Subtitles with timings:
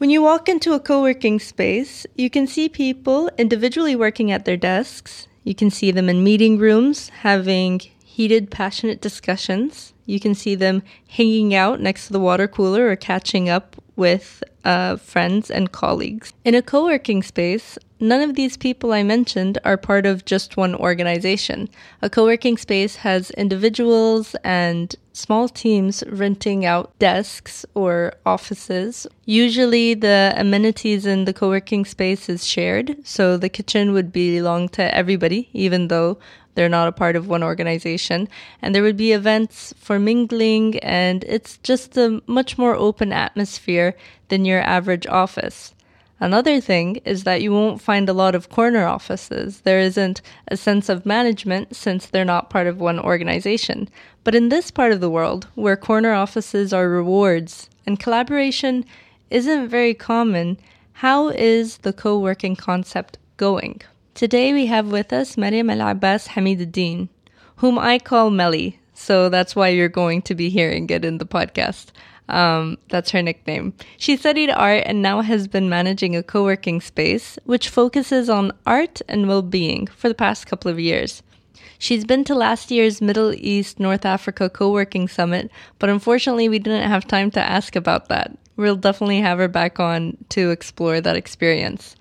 [0.00, 4.46] When you walk into a co working space, you can see people individually working at
[4.46, 5.28] their desks.
[5.44, 9.92] You can see them in meeting rooms having heated, passionate discussions.
[10.06, 14.42] You can see them hanging out next to the water cooler or catching up with
[14.64, 16.32] uh, friends and colleagues.
[16.46, 20.56] In a co working space, none of these people I mentioned are part of just
[20.56, 21.68] one organization.
[22.02, 29.06] A co working space has individuals and small teams renting out desks or offices.
[29.26, 34.68] Usually, the amenities in the co working space is shared, so the kitchen would belong
[34.70, 36.18] to everybody, even though
[36.54, 38.28] they're not a part of one organization.
[38.60, 43.94] And there would be events for mingling, and it's just a much more open atmosphere
[44.28, 45.74] than your average office.
[46.22, 49.62] Another thing is that you won't find a lot of corner offices.
[49.62, 53.88] There isn't a sense of management since they're not part of one organization.
[54.22, 58.84] But in this part of the world, where corner offices are rewards and collaboration
[59.30, 60.58] isn't very common,
[60.92, 63.80] how is the co working concept going?
[64.12, 67.08] Today we have with us Mariam Al Abbas Hamiduddin,
[67.56, 71.24] whom I call Melly, so that's why you're going to be hearing it in the
[71.24, 71.86] podcast.
[72.30, 73.74] Um, that's her nickname.
[73.96, 78.52] She studied art and now has been managing a co working space which focuses on
[78.66, 81.22] art and well being for the past couple of years.
[81.78, 86.58] She's been to last year's Middle East North Africa co working summit, but unfortunately, we
[86.58, 88.36] didn't have time to ask about that.
[88.56, 91.96] We'll definitely have her back on to explore that experience.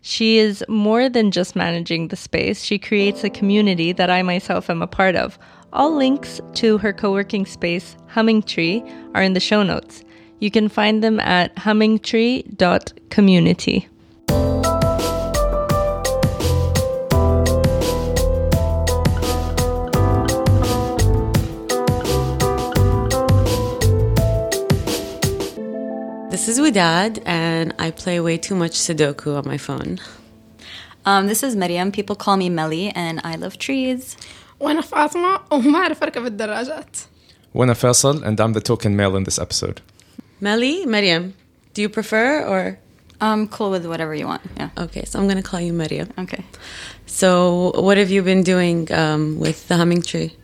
[0.00, 4.70] She is more than just managing the space, she creates a community that I myself
[4.70, 5.38] am a part of.
[5.72, 8.82] All links to her co working space, Humming Tree,
[9.14, 10.02] are in the show notes.
[10.40, 13.88] You can find them at hummingtree.community.
[26.30, 29.98] This is Widad, and I play way too much Sudoku on my phone.
[31.04, 31.92] Um, this is Mariam.
[31.92, 34.16] People call me Meli, and I love trees.
[34.59, 36.97] وأنا فاطمة وما أعرف أركب الدراجات.
[37.53, 39.81] Wanna Faisal, and I'm the token male in this episode.
[40.41, 41.35] Melly, Mariam,
[41.73, 42.79] do you prefer or?
[43.21, 44.41] I'm cool with whatever you want.
[44.57, 44.69] Yeah.
[44.77, 46.09] Okay, so I'm gonna call you Mariam.
[46.17, 46.43] Okay.
[47.05, 50.35] So, what have you been doing um, with the humming tree?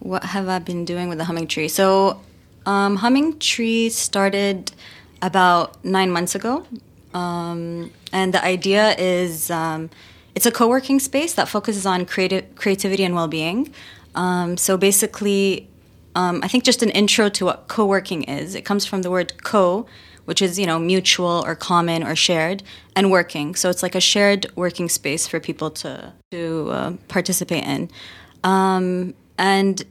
[0.00, 1.68] What have I been doing with the humming tree?
[1.68, 2.20] So,
[2.66, 4.72] um, humming tree started
[5.22, 6.66] about nine months ago,
[7.14, 9.88] um, and the idea is um,
[10.35, 13.73] it's a co-working space that focuses on creative creativity and well-being.
[14.15, 15.69] Um, so basically,
[16.15, 18.55] um, I think just an intro to what co-working is.
[18.55, 19.85] It comes from the word co,
[20.25, 22.63] which is you know mutual or common or shared,
[22.95, 23.55] and working.
[23.55, 27.89] So it's like a shared working space for people to to uh, participate in.
[28.43, 29.83] Um, and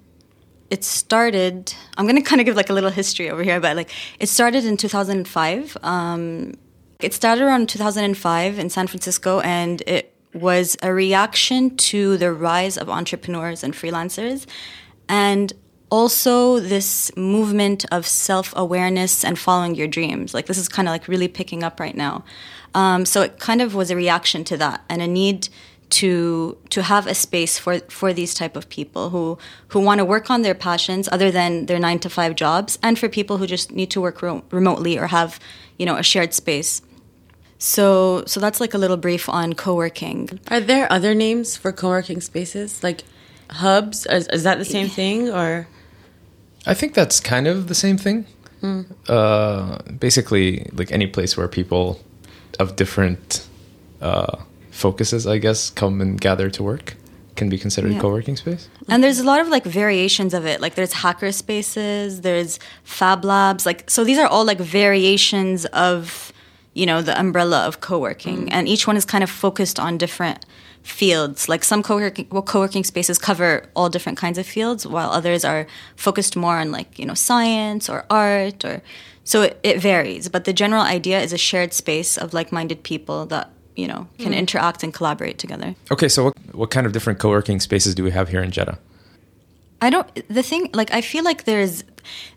[0.70, 3.76] it started i'm going to kind of give like a little history over here but
[3.76, 6.54] like it started in 2005 um,
[7.00, 12.76] it started around 2005 in san francisco and it was a reaction to the rise
[12.78, 14.46] of entrepreneurs and freelancers
[15.08, 15.52] and
[15.90, 20.32] also this movement of self-awareness and following your dreams.
[20.32, 22.24] Like this is kind of like really picking up right now.
[22.74, 25.48] Um, so it kind of was a reaction to that and a need
[25.90, 29.36] to to have a space for for these type of people who
[29.68, 32.98] who want to work on their passions other than their 9 to 5 jobs and
[32.98, 35.38] for people who just need to work ro- remotely or have
[35.78, 36.80] you know a shared space
[37.62, 42.20] so so that's like a little brief on co-working Are there other names for co-working
[42.20, 43.04] spaces, like
[43.50, 44.06] hubs?
[44.06, 45.68] Is, is that the same thing, or?
[46.66, 48.26] I think that's kind of the same thing.
[49.08, 52.00] Uh, basically, like any place where people
[52.58, 53.46] of different
[54.00, 54.36] uh,
[54.70, 56.94] focuses, I guess, come and gather to work
[57.34, 58.00] can be considered Yeah.
[58.00, 58.68] co-working space.
[58.88, 60.60] And there's a lot of like variations of it.
[60.60, 63.66] Like there's hacker spaces, there's fab labs.
[63.66, 66.31] Like so these are all like variations of,
[66.74, 68.50] you know, the umbrella of co-working.
[68.52, 70.44] And each one is kind of focused on different
[70.82, 71.48] fields.
[71.48, 75.66] Like some co-working well, co-working spaces cover all different kinds of fields while others are
[75.96, 78.82] focused more on like, you know, science or art or
[79.24, 80.28] so it, it varies.
[80.28, 84.34] But the general idea is a shared space of like-minded people that, you know, can
[84.34, 85.74] interact and collaborate together.
[85.90, 88.78] Okay, so what, what kind of different co-working spaces do we have here in Jeddah?
[89.80, 90.28] I don't.
[90.28, 91.84] The thing, like, I feel like there's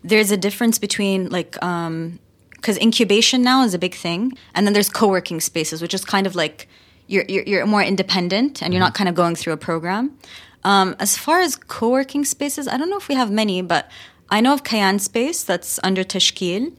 [0.04, 2.18] there's a difference between like um
[2.56, 6.26] because incubation now is a big thing, and then there's co-working spaces, which is kind
[6.26, 6.68] of like
[7.06, 10.16] you're you're, you're more independent and you're not kind of going through a program.
[10.64, 13.88] Um, as far as co-working spaces, I don't know if we have many, but
[14.30, 16.72] I know of Kayan Space that's under Tashkil,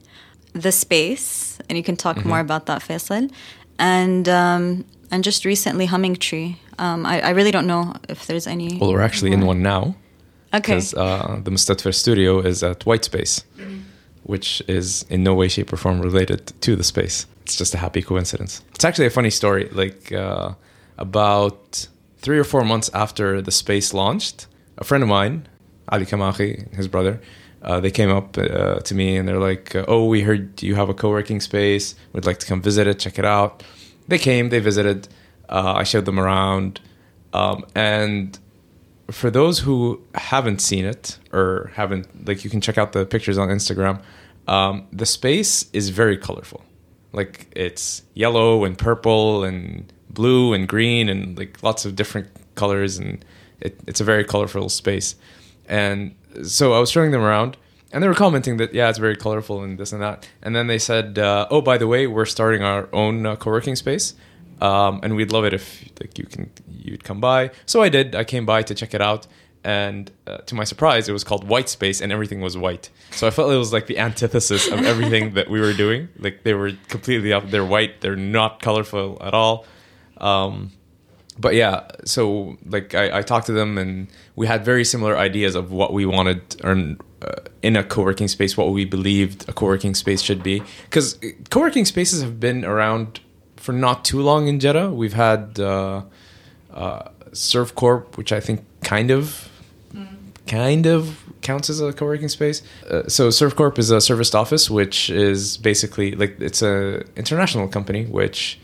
[0.54, 3.32] the space, and you can talk more about that, Faisal,
[3.80, 6.60] and um, and just recently Humming Tree.
[6.80, 8.78] Um, I, I really don't know if there's any.
[8.78, 9.96] Well, we're actually in one now
[10.54, 10.60] okay.
[10.60, 13.44] because uh, the Mustatfer studio is at White Space,
[14.28, 17.26] which is in no way, shape, or form related to the space.
[17.44, 18.62] It's just a happy coincidence.
[18.76, 19.70] It's actually a funny story.
[19.72, 20.54] Like uh,
[20.98, 21.88] about
[22.20, 24.48] three or four months after the space launched,
[24.78, 25.48] a friend of mine,
[25.90, 27.22] Ali Kamachi, his brother,
[27.64, 30.76] uh, they came up uh, to me and they're like, uh, "Oh, we heard you
[30.76, 31.96] have a co-working space.
[32.14, 33.64] We'd like to come visit it, check it out."
[34.08, 35.08] They came, they visited.
[35.50, 36.82] Uh, I showed them around,
[37.34, 38.38] um, and
[39.10, 43.38] for those who haven't seen it or haven't, like, you can check out the pictures
[43.38, 44.02] on Instagram.
[44.48, 46.64] Um, the space is very colorful.
[47.14, 52.98] Like, it's yellow and purple and blue and green and like lots of different colors,
[52.98, 53.24] and
[53.60, 55.16] it, it's a very colorful space.
[55.68, 57.58] And so I was showing them around,
[57.92, 60.28] and they were commenting that yeah, it's very colorful and this and that.
[60.42, 63.76] And then they said, uh, "Oh, by the way, we're starting our own uh, co-working
[63.76, 64.14] space,
[64.62, 68.16] um, and we'd love it if like you can you'd come by." So I did.
[68.16, 69.28] I came by to check it out,
[69.68, 72.90] and uh, to my surprise, it was called White Space, and everything was white.
[73.12, 76.08] So I felt it was like the antithesis of everything that we were doing.
[76.18, 77.50] Like they were completely up.
[77.50, 78.00] They're white.
[78.00, 79.66] They're not colorful at all.
[80.19, 80.72] Um,
[81.38, 85.54] but yeah, so like I, I talked to them and we had very similar ideas
[85.54, 86.72] of what we wanted or
[87.22, 87.31] uh,
[87.62, 90.64] in a co-working space, what we believed a co-working space should be.
[90.86, 91.19] Because
[91.50, 93.19] co-working spaces have been around
[93.58, 94.92] for not too long in Jeddah.
[94.92, 96.04] We've had uh,
[96.74, 97.10] uh,
[98.16, 99.50] which I think kind of,
[100.48, 102.62] kind of counts as a co-working space.
[102.90, 108.06] Uh, so ServCorp is a serviced office, which is basically like it's a international company,
[108.06, 108.60] which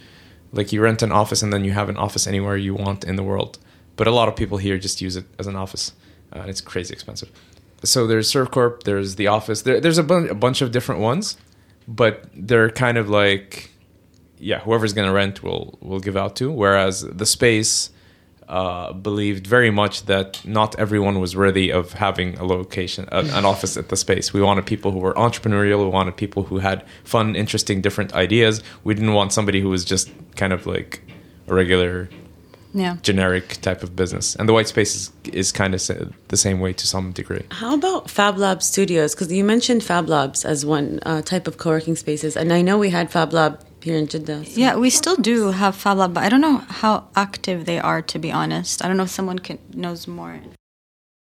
[0.51, 3.15] like you rent an office and then you have an office anywhere you want in
[3.15, 3.57] the world.
[3.95, 5.94] But a lot of people here just use it as an office.
[6.31, 7.31] Uh, and it's crazy expensive.
[7.83, 9.63] So there's ServCorp, there's the office.
[9.63, 11.38] There, there's a, a bunch of different ones,
[11.88, 13.71] but they're kind of like,
[14.39, 16.51] yeah, whoever's going to rent will will give out to.
[16.51, 17.89] Whereas the space
[18.59, 23.45] uh, believed very much that not everyone was worthy of having a location, a, an
[23.53, 24.25] office at the space.
[24.38, 25.79] We wanted people who were entrepreneurial.
[25.85, 28.61] We wanted people who had fun, interesting, different ideas.
[28.83, 30.05] We didn't want somebody who was just
[30.41, 31.01] kind of like
[31.47, 32.09] a regular,
[32.75, 32.97] Yeah.
[33.01, 34.35] generic type of business.
[34.38, 35.81] And the white space is, is kind of
[36.33, 37.44] the same way to some degree.
[37.61, 39.13] How about Fab Lab Studios?
[39.15, 42.77] Because you mentioned Fab Labs as one uh, type of co-working spaces, and I know
[42.77, 43.53] we had Fab Lab
[43.83, 44.45] here in Jeddah.
[44.45, 47.80] so- Yeah, we still do have Fab Lab, but I don't know how active they
[47.80, 48.83] are, to be honest.
[48.83, 50.39] I don't know if someone can, knows more.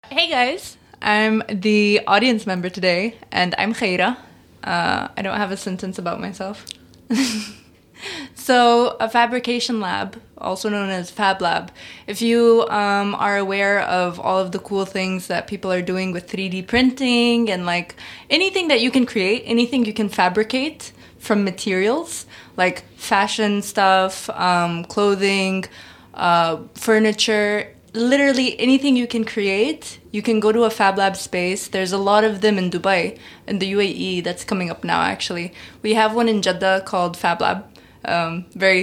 [0.09, 4.17] Hey guys, I'm the audience member today, and I'm Khaira.
[4.63, 6.65] Uh, I don't have a sentence about myself.
[8.35, 11.71] so, a fabrication lab, also known as Fab Lab,
[12.07, 16.11] if you um, are aware of all of the cool things that people are doing
[16.11, 17.95] with 3D printing and like
[18.29, 22.25] anything that you can create, anything you can fabricate from materials,
[22.63, 22.77] like
[23.11, 25.65] fashion stuff, um, clothing,
[26.13, 26.53] uh,
[26.87, 27.53] furniture,
[27.93, 31.61] literally anything you can create, you can go to a Fab Lab space.
[31.67, 33.17] There's a lot of them in Dubai
[33.47, 35.47] in the UAE that's coming up now, actually.
[35.81, 37.59] We have one in Jeddah called Fab Lab,
[38.05, 38.81] um, very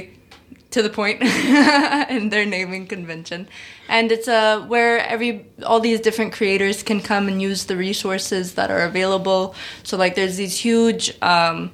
[0.70, 1.22] to the point
[2.16, 3.48] in their naming convention.
[3.88, 8.54] And it's uh, where every all these different creators can come and use the resources
[8.58, 9.54] that are available.
[9.82, 11.70] So like there's these huge um,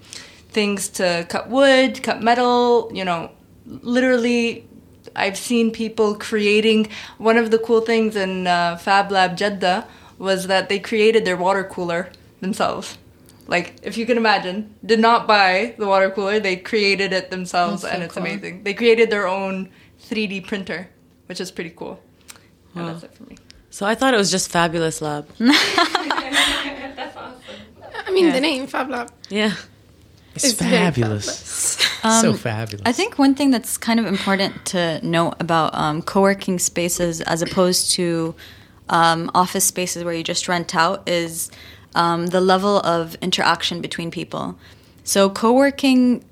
[0.55, 3.31] things to cut wood, cut metal, you know,
[3.67, 4.67] literally
[5.17, 9.87] I've seen people creating one of the cool things in uh, Fab Lab Jeddah
[10.19, 12.11] was that they created their water cooler
[12.41, 12.97] themselves.
[13.47, 17.83] Like, if you can imagine, did not buy the water cooler, they created it themselves,
[17.83, 18.23] That's and so it's cool.
[18.23, 18.63] amazing.
[18.63, 19.69] They created their own
[20.09, 20.89] 3D printer,
[21.27, 22.01] which is pretty cool.
[22.75, 23.37] And that's it for me.
[23.71, 25.29] So I thought it was just Fabulous Lab.
[25.39, 27.35] that's awesome.
[28.07, 28.33] I mean, Yeah.
[28.33, 29.11] the name Fab Lab.
[29.29, 29.53] Yeah.
[30.35, 31.29] It's, It's very fabulous.
[32.21, 32.83] so fabulous.
[32.85, 37.41] I think one thing that's kind of important to note about um, co-working spaces as
[37.43, 38.35] opposed to
[38.89, 41.51] um, office spaces where you just rent out is
[41.95, 44.59] um, the level of interaction between people.
[45.05, 46.25] So co-working,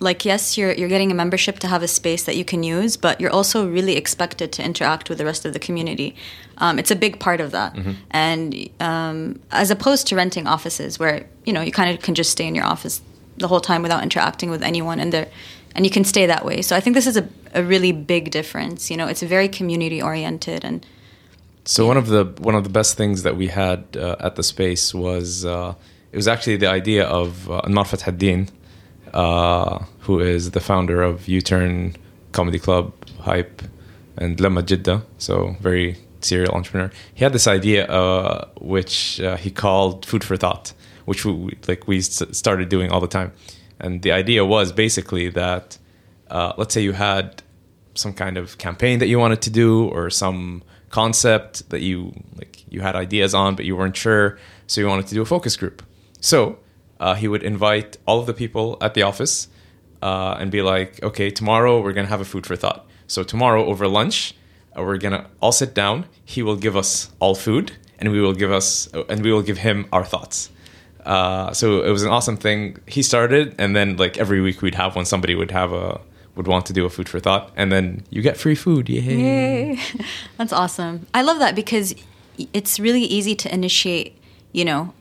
[0.00, 2.96] like yes, you're you're getting a membership to have a space that you can use,
[2.96, 6.16] but you're also really expected to interact with the rest of the community.
[6.58, 7.76] Um, it's a big part of that,
[8.10, 12.30] and um, as opposed to renting offices where you know you kind of can just
[12.30, 13.02] stay in your office
[13.40, 15.28] the whole time without interacting with anyone and there
[15.74, 18.30] and you can stay that way so i think this is a, a really big
[18.30, 20.86] difference you know it's very community oriented and
[21.64, 24.42] So one of the one of the best things that we had uh, at the
[24.42, 25.74] space was uh,
[26.12, 28.48] it was actually the idea of uh, Fathaddin,
[29.12, 31.94] uh, who is the founder of U-Turn
[32.32, 33.62] Comedy Club, Hype,
[34.16, 35.02] and Lemma Jeddah.
[35.18, 36.90] So very serial entrepreneur.
[37.14, 40.72] He had this idea uh, which uh, he called food for thought,
[41.10, 41.32] which we,
[41.68, 43.30] like we started doing all the time.
[43.78, 45.66] And the idea was basically that
[46.36, 47.42] uh, let's say you had
[47.94, 51.98] some kind of campaign that you wanted to do or some concept that you
[52.38, 55.24] like you had ideas on but you weren't sure so you wanted to do a
[55.24, 55.82] focus group
[56.20, 56.58] so
[57.00, 59.48] uh, he would invite all of the people at the office
[60.02, 62.86] uh, and be like, okay, tomorrow we're going to have a food for thought.
[63.06, 64.34] So tomorrow over lunch,
[64.76, 66.06] uh, we're going to all sit down.
[66.24, 69.58] He will give us all food and we will give us, and we will give
[69.58, 70.50] him our thoughts.
[71.04, 72.78] Uh, so it was an awesome thing.
[72.86, 75.04] He started, and then like every week we'd have one.
[75.04, 76.00] Somebody would have a
[76.36, 78.88] would want to do a food for thought, and then you get free food.
[78.88, 79.00] Yay!
[79.00, 79.80] Yay.
[80.38, 81.06] That's awesome.
[81.12, 81.94] I love that because
[82.52, 84.16] it's really easy to initiate,
[84.52, 84.94] you know,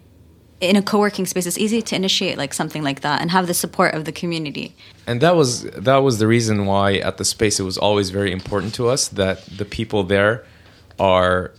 [0.61, 3.53] in a co-working space it's easy to initiate like something like that and have the
[3.53, 4.75] support of the community.
[5.07, 8.31] And that was that was the reason why at the space it was always very
[8.31, 10.43] important to us that the people there
[10.99, 11.51] are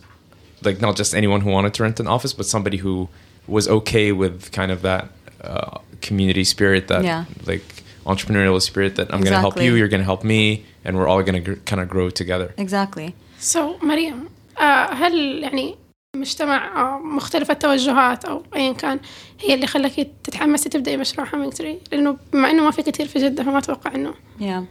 [0.63, 3.09] like not just anyone who wanted to rent an office, but somebody who
[3.56, 5.04] was okay with kind of that
[5.42, 7.24] uh, community spirit, that Yeah.
[7.52, 7.66] like
[8.12, 9.66] entrepreneurial spirit that I'm going to help Exactly.
[9.66, 10.42] you, you're going to help me,
[10.84, 12.48] and we're all going to gr- kind of grow together.
[12.58, 13.12] Exactly.
[13.40, 15.74] سو so, مريم آه هل يعني
[16.16, 19.00] مجتمع آه مختلف التوجهات او ايا كان
[19.40, 23.18] هي اللي خلاكي تتحمسي تبداي مشروع هامينج تري لانه بما انه ما في كثير في
[23.18, 24.62] جده فما اتوقع انه Yeah.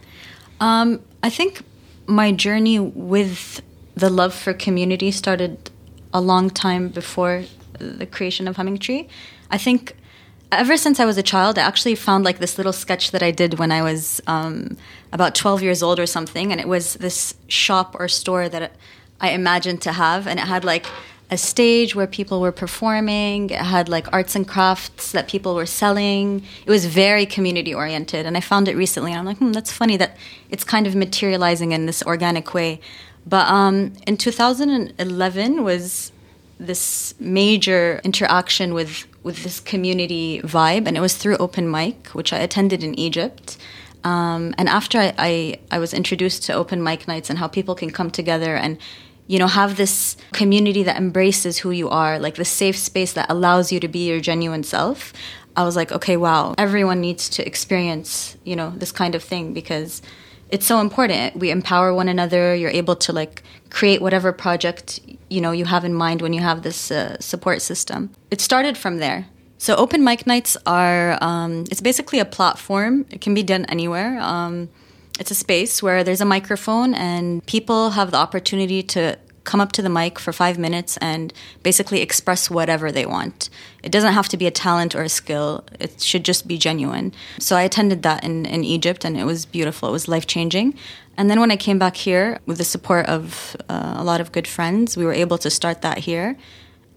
[0.62, 1.54] Um, I think
[2.08, 2.80] my journey
[3.14, 3.62] with
[4.04, 5.56] the love for community started
[6.14, 7.38] a long time before
[7.81, 9.09] the creation of Humming Tree.
[9.51, 9.97] I think
[10.53, 13.31] ever since I was a child, I actually found like this little sketch that I
[13.31, 14.77] did when I was um,
[15.13, 16.53] about 12 years old or something.
[16.53, 18.73] And it was this shop or store that
[19.21, 20.27] I imagined to have.
[20.27, 20.87] And it had like
[21.31, 23.51] a stage where people were performing.
[23.51, 26.43] It had like arts and crafts that people were selling.
[26.67, 28.27] It was very community oriented.
[28.27, 29.13] And I found it recently.
[29.13, 30.17] And I'm like, hmm, that's funny that
[30.51, 32.81] it's kind of materializing in this organic way.
[33.27, 36.11] But um, in 2011 was
[36.61, 42.33] this major interaction with with this community vibe, and it was through open mic, which
[42.33, 43.59] I attended in Egypt.
[44.05, 47.75] Um, and after I, I, I was introduced to open mic nights and how people
[47.75, 48.79] can come together and
[49.27, 53.31] you know have this community that embraces who you are, like the safe space that
[53.31, 55.13] allows you to be your genuine self.
[55.57, 59.53] I was like, okay, wow, everyone needs to experience you know this kind of thing
[59.53, 60.03] because
[60.51, 61.37] it's so important.
[61.37, 62.55] We empower one another.
[62.55, 66.41] You're able to like create whatever project you know you have in mind when you
[66.41, 68.11] have this uh, support system.
[68.31, 69.27] It started from there.
[69.59, 73.07] So open mic nights are um, it's basically a platform.
[73.11, 74.19] It can be done anywhere.
[74.21, 74.71] Um,
[75.19, 79.73] it's a space where there's a microphone and people have the opportunity to come up
[79.73, 81.33] to the mic for five minutes and
[81.63, 83.51] basically express whatever they want.
[83.83, 85.65] It doesn't have to be a talent or a skill.
[85.79, 87.13] It should just be genuine.
[87.39, 89.89] So I attended that in, in Egypt and it was beautiful.
[89.89, 90.75] It was life changing.
[91.17, 94.33] And then when I came back here with the support of uh, a lot of
[94.33, 96.37] good friends, we were able to start that here.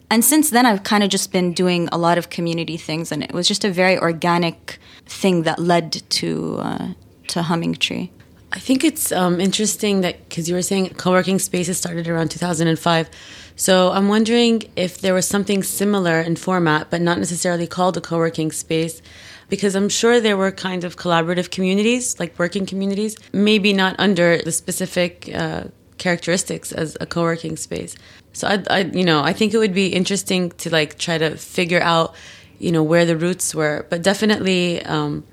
[0.09, 3.23] And since then, I've kind of just been doing a lot of community things, and
[3.23, 6.87] it was just a very organic thing that led to uh,
[7.29, 8.11] to Humming Tree.
[8.53, 13.09] I think it's um, interesting that because you were saying co-working spaces started around 2005.
[13.55, 18.01] So I'm wondering if there was something similar in format, but not necessarily called a
[18.01, 19.01] co-working space,
[19.49, 24.37] because I'm sure there were kind of collaborative communities, like working communities, maybe not under
[24.37, 25.63] the specific uh,
[25.97, 27.95] characteristics as a co-working space.
[28.33, 31.37] So I, I, you know, I think it would be interesting to like try to
[31.37, 32.13] figure out,
[32.59, 34.83] you know, where the roots were, but definitely.
[34.85, 35.23] Um,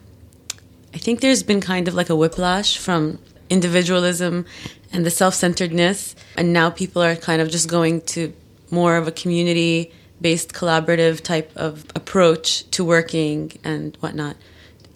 [0.94, 3.18] I think there's been kind of like a whiplash from
[3.49, 4.47] individualism
[4.92, 6.16] and the self centeredness.
[6.37, 8.32] And now people are kind of just going to
[8.70, 14.37] more of a community based collaborative type of approach to working and whatnot.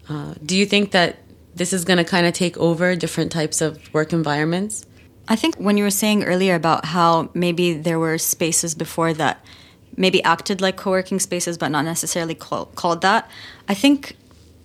[0.08, 1.18] Uh, do you think that
[1.54, 4.84] this is going to kind of take over different types of work environments?
[5.26, 9.42] I think when you were saying earlier about how maybe there were spaces before that
[9.96, 13.30] maybe acted like co working spaces but not necessarily call, called that,
[13.68, 14.16] I think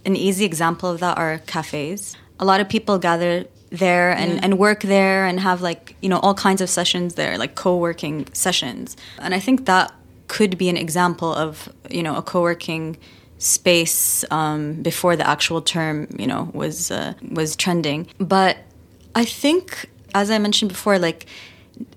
[0.06, 2.16] an easy example of that are cafes.
[2.40, 6.20] A lot of people gather there and, and work there and have like, you know,
[6.20, 8.98] all kinds of sessions there, like co working sessions.
[9.20, 9.94] And I think that
[10.28, 12.98] could be an example of, you know, a co working
[13.38, 18.08] space um, before the actual term, you know, was uh, was trending.
[18.20, 18.58] But
[19.16, 21.26] I think, as I mentioned before, like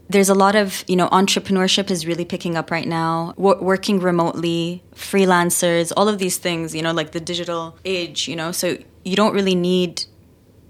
[0.09, 3.35] there's a lot of you know entrepreneurship is really picking up right now.
[3.37, 8.37] Wo- working remotely freelancers all of these things you know like the digital age you
[8.37, 8.53] know.
[8.53, 10.05] So you don't really need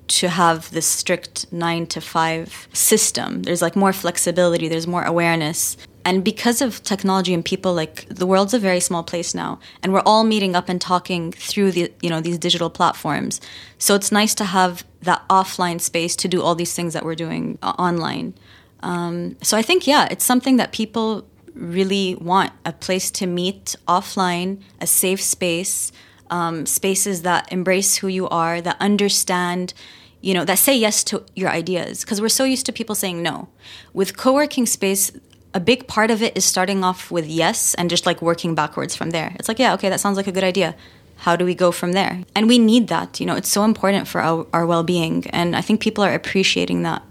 [0.09, 3.45] to have this strict 9 to 5 system.
[3.45, 5.77] There's like more flexibility there's more awareness.
[6.05, 9.93] And because of technology and people like the world's a very small place now and
[9.93, 13.41] we're all meeting up and talking through the you know these digital platforms.
[13.79, 17.15] So it's nice to have that offline space to do all these things that we're
[17.15, 18.35] doing uh, online
[18.83, 23.77] um, so I think, yeah, it's something that people really want a place to meet
[23.87, 25.93] offline, a safe space,
[26.31, 29.75] um, spaces that embrace who you are, that understand,
[30.21, 32.01] you know, that say yes to your ideas.
[32.01, 33.49] Because we're so used to people saying no.
[33.93, 35.13] With co working space,
[35.55, 38.97] a big part of it is starting off with yes and just like working backwards
[38.97, 39.37] from there.
[39.39, 40.75] It's like, yeah, okay, that sounds like a good idea.
[41.23, 42.25] how do we go from there?
[42.35, 43.21] And we need that.
[43.21, 45.27] You know, it's so important for our, our well being.
[45.31, 47.03] And I think people are appreciating that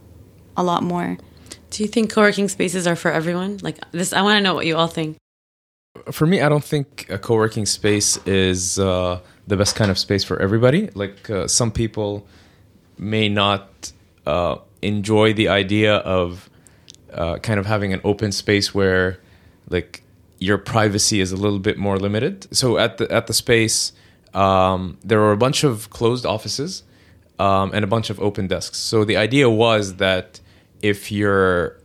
[0.57, 1.17] a lot more.
[1.71, 3.59] Do you think co-working spaces are for everyone?
[3.61, 5.15] Like this, I want to know what you all think.
[6.11, 10.23] For me, I don't think a co-working space is uh, the best kind of space
[10.25, 10.89] for everybody.
[10.93, 12.27] Like uh, some people
[12.97, 13.93] may not
[14.25, 16.49] uh, enjoy the idea of
[17.13, 19.19] uh, kind of having an open space where
[19.69, 20.03] like
[20.39, 22.53] your privacy is a little bit more limited.
[22.53, 23.93] So at the at the space,
[24.33, 26.83] um, there were a bunch of closed offices
[27.39, 28.77] um, and a bunch of open desks.
[28.77, 30.40] So the idea was that
[30.81, 31.77] if you're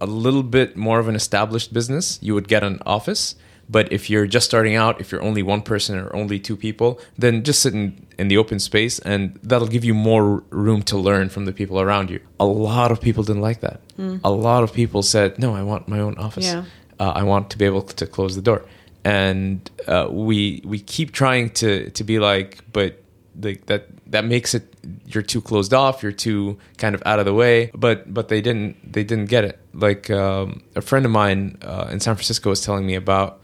[0.00, 3.34] a little bit more of an established business, you would get an office.
[3.68, 7.00] But if you're just starting out, if you're only one person or only two people,
[7.16, 10.98] then just sit in, in the open space and that'll give you more room to
[10.98, 12.20] learn from the people around you.
[12.38, 13.80] A lot of people didn't like that.
[14.22, 16.44] A lot of people said, no, I want my own office.
[16.44, 16.64] Yeah.
[17.00, 18.66] Uh, I want to be able to close the door.
[19.02, 23.02] And uh, we we keep trying to to be like, but
[23.40, 24.73] like that that makes it
[25.06, 27.70] you're too closed off you're too kind of out of the way.
[27.74, 29.58] But but they didn't they didn't get it.
[29.72, 33.40] Like um, a friend of mine uh, in san francisco was telling me about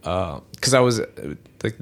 [0.00, 1.76] because i was uh, like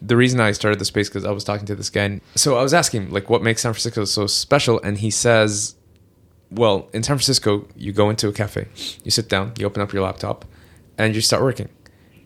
[0.00, 2.56] the, reason i started the space because i was talking to this guy and so
[2.56, 4.80] i was asking like what makes san francisco so special?
[4.82, 5.74] And he says
[6.52, 8.68] well in san francisco you go into a cafe
[9.02, 10.44] you sit down you open up your laptop
[10.98, 11.68] and you start working.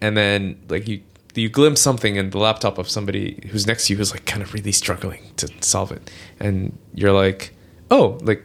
[0.00, 1.02] And then like you
[1.37, 4.43] you glimpse something in the laptop of somebody who's next to you who's like kind
[4.43, 7.51] of really struggling to solve it and you're like
[7.91, 8.43] oh like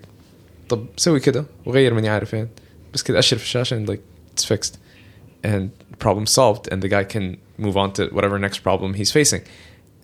[0.69, 2.49] طب سوي كده وغير ماني عارف فين
[2.95, 4.01] بس كده اشر في الشاشه and like
[4.35, 4.79] it's fixed
[5.45, 9.43] and problem solved and the guy can move on to whatever next problem he's facing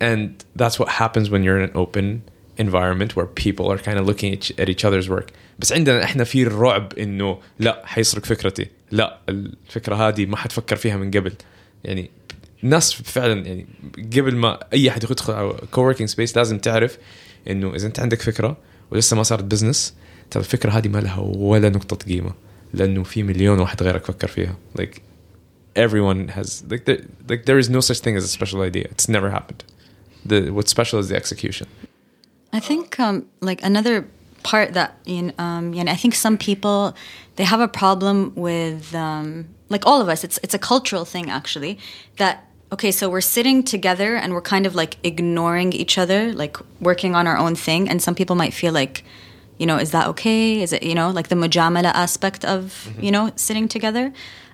[0.00, 2.22] and that's what happens when you're in an open
[2.56, 6.24] environment where people are kind of looking at, at each other's work بس عندنا احنا
[6.24, 11.32] في الرعب انه لا حيسرق فكرتي لا الفكره هذه ما حد فكر فيها من قبل
[11.84, 12.10] يعني
[12.64, 13.66] الناس فعلا يعني
[14.16, 16.98] قبل ما اي احد يدخل على كووركينج سبيس لازم تعرف
[17.50, 18.56] انه اذا انت عندك فكره
[18.90, 19.94] ولسه ما صارت بزنس
[20.30, 22.34] ترى الفكره هذه ما لها ولا نقطه قيمه
[22.74, 25.00] لانه في مليون واحد غيرك فكر فيها like
[25.78, 29.08] everyone has like there, like there is no such thing as a special idea it's
[29.08, 29.62] never happened
[30.30, 31.66] the what's special is the execution
[32.54, 34.06] I think um, like another
[34.44, 36.94] part that you know, um, you know, I think some people
[37.34, 40.22] they have a problem with um, like all of us.
[40.22, 41.78] It's it's a cultural thing actually
[42.18, 46.57] that okay, so we're sitting together and we're kind of like ignoring each other, like
[46.79, 49.03] working on our own thing, and some people might feel like.
[49.57, 50.61] You know, is that okay?
[50.61, 54.13] Is it you know like the mujamala aspect of you know sitting together?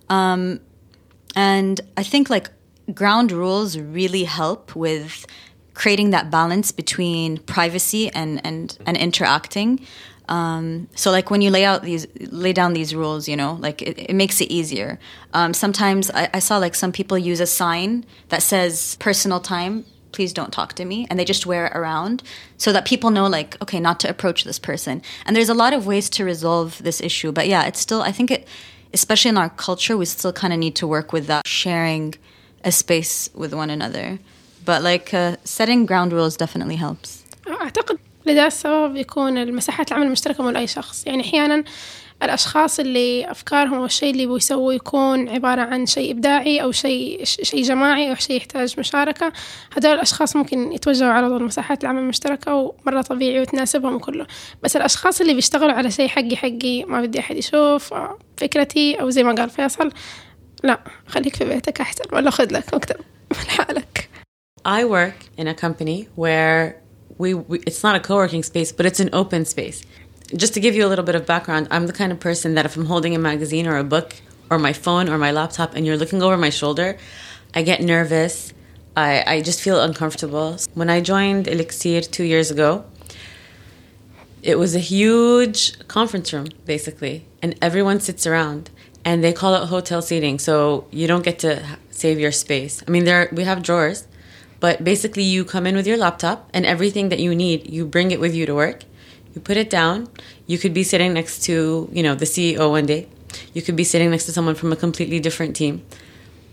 [0.09, 0.61] Um,
[1.35, 2.49] and I think like
[2.91, 5.27] ground rules really help with
[5.75, 9.79] creating that balance between privacy and and and interacting.
[10.28, 13.82] Um, so like when you lay out these lay down these rules, you know, like
[13.82, 14.98] it, it makes it easier.
[15.34, 19.84] Um, sometimes I, I saw like some people use a sign that says personal time.
[20.12, 22.22] Please don't talk to me, and they just wear it around
[22.56, 25.02] so that people know, like, okay, not to approach this person.
[25.24, 28.02] And there's a lot of ways to resolve this issue, but yeah, it's still.
[28.02, 28.48] I think it,
[28.92, 32.16] especially in our culture, we still kind of need to work with that sharing
[32.64, 34.18] a space with one another.
[34.64, 37.24] But like uh, setting ground rules definitely helps.
[37.46, 41.07] أعتقد لذا السبب يكون المساحات العمل المشتركة مو لأي شخص.
[41.07, 41.63] يعني أحيانا
[42.23, 47.63] الأشخاص اللي أفكارهم أو الشيء اللي بيسووا يكون عبارة عن شيء إبداعي أو شيء شيء
[47.63, 49.33] جماعي أو شيء يحتاج مشاركة.
[49.77, 54.27] هذول الأشخاص ممكن يتوجهوا على طول مساحات العمل المشتركة ومرة طبيعي وتناسبهم كله.
[54.63, 57.93] بس الأشخاص اللي بيشتغلوا على شيء حقي حقي ما بدي أحد يشوف
[58.37, 59.91] فكرتي أو زي ما قال فيصل
[60.63, 62.03] لا خليك في بيتك أحسن.
[62.13, 62.95] ولا خذ لك مكتب
[63.31, 64.09] لحالك
[64.65, 66.84] I work in a company where
[67.17, 69.83] we, we it's not a co-working space, but it's an open space.
[70.35, 72.65] Just to give you a little bit of background, I'm the kind of person that
[72.65, 74.15] if I'm holding a magazine or a book
[74.49, 76.97] or my phone or my laptop and you're looking over my shoulder,
[77.53, 78.53] I get nervous.
[78.97, 80.57] I, I just feel uncomfortable.
[80.73, 82.85] When I joined Elixir two years ago,
[84.45, 88.69] it was a huge conference room basically and everyone sits around
[89.03, 92.91] and they call it hotel seating so you don't get to save your space i
[92.91, 94.07] mean there we have drawers
[94.65, 98.09] but basically you come in with your laptop and everything that you need you bring
[98.09, 98.79] it with you to work.
[99.31, 99.97] You put it down.
[100.47, 103.07] You could be sitting next to you know the ceo one day.
[103.53, 105.83] You could be sitting next to someone from a completely different team.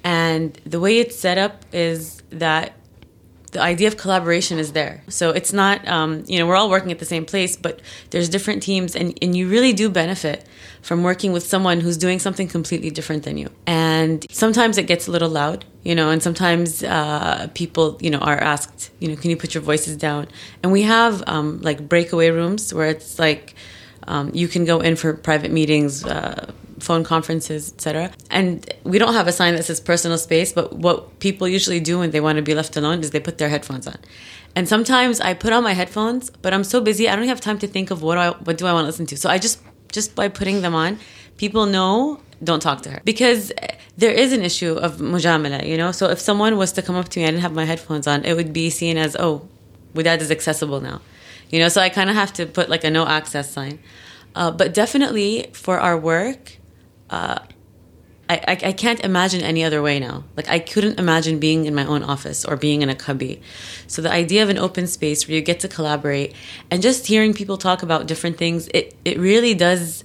[0.04, 2.74] And the way it's set up is that
[3.52, 5.02] the idea of collaboration is there.
[5.08, 8.28] So it's not, um, you know, we're all working at the same place, but there's
[8.28, 10.44] different teams, and, and you really do benefit
[10.80, 13.50] from working with someone who's doing something completely different than you.
[13.66, 18.18] And sometimes it gets a little loud, you know, and sometimes uh, people, you know,
[18.18, 20.28] are asked, you know, can you put your voices down?
[20.62, 23.54] And we have um, like breakaway rooms where it's like
[24.08, 26.04] um, you can go in for private meetings.
[26.04, 28.10] Uh, phone conferences, etc.
[28.30, 31.98] And we don't have a sign that says personal space, but what people usually do
[31.98, 33.96] when they want to be left alone is they put their headphones on.
[34.54, 37.58] And sometimes I put on my headphones, but I'm so busy I don't have time
[37.60, 39.16] to think of what do I what do I want to listen to.
[39.16, 40.98] So I just just by putting them on,
[41.36, 43.52] people know don't talk to her because
[43.96, 45.92] there is an issue of mujamala, you know.
[45.92, 48.24] So if someone was to come up to me, I didn't have my headphones on,
[48.24, 49.48] it would be seen as oh,
[49.94, 51.00] Widad is accessible now,
[51.50, 51.68] you know.
[51.68, 53.78] So I kind of have to put like a no access sign.
[54.34, 56.56] Uh, but definitely for our work,
[57.12, 57.38] uh,
[58.28, 60.24] I, I, I can't imagine any other way now.
[60.36, 63.42] Like I couldn't imagine being in my own office or being in a cubby.
[63.86, 66.34] So the idea of an open space where you get to collaborate
[66.70, 70.04] and just hearing people talk about different things, it, it really does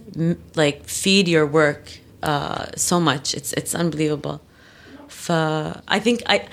[0.55, 1.83] like feed your work
[2.23, 3.33] uh, so much.
[3.33, 4.41] It's it's unbelievable.
[5.87, 6.47] I think I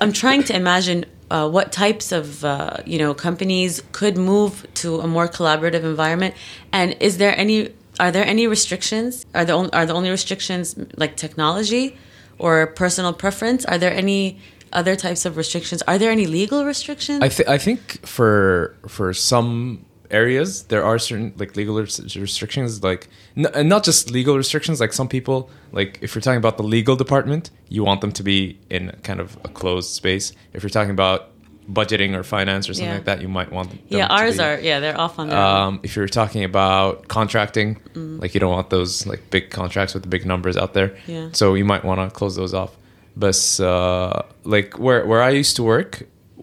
[0.00, 5.00] I'm trying to imagine uh, what types of uh, you know companies could move to
[5.00, 6.34] a more collaborative environment,
[6.72, 9.26] and is there any are there any restrictions?
[9.34, 11.96] Are the are the only restrictions like technology
[12.38, 13.64] or personal preference?
[13.66, 14.40] Are there any
[14.72, 15.82] other types of restrictions?
[15.82, 17.22] Are there any legal restrictions?
[17.22, 22.82] I, th- I think for for some areas there are certain like legal res- restrictions
[22.82, 26.62] like n- not just legal restrictions like some people like if you're talking about the
[26.62, 30.68] legal department you want them to be in kind of a closed space if you're
[30.68, 31.31] talking about
[31.79, 32.93] budgeting or finance or something Yeah.
[32.99, 35.27] like that you might want them yeah, to ours be- are yeah they're off on
[35.29, 35.55] their own.
[35.67, 38.21] um, if you're talking about contracting, Mm.
[38.21, 40.89] like you don't want those like big contracts with the big numbers out there.
[41.07, 41.27] Yeah.
[41.33, 42.71] So you might want to close those off.
[43.17, 44.21] But uh,
[44.55, 45.91] like where where I used to work,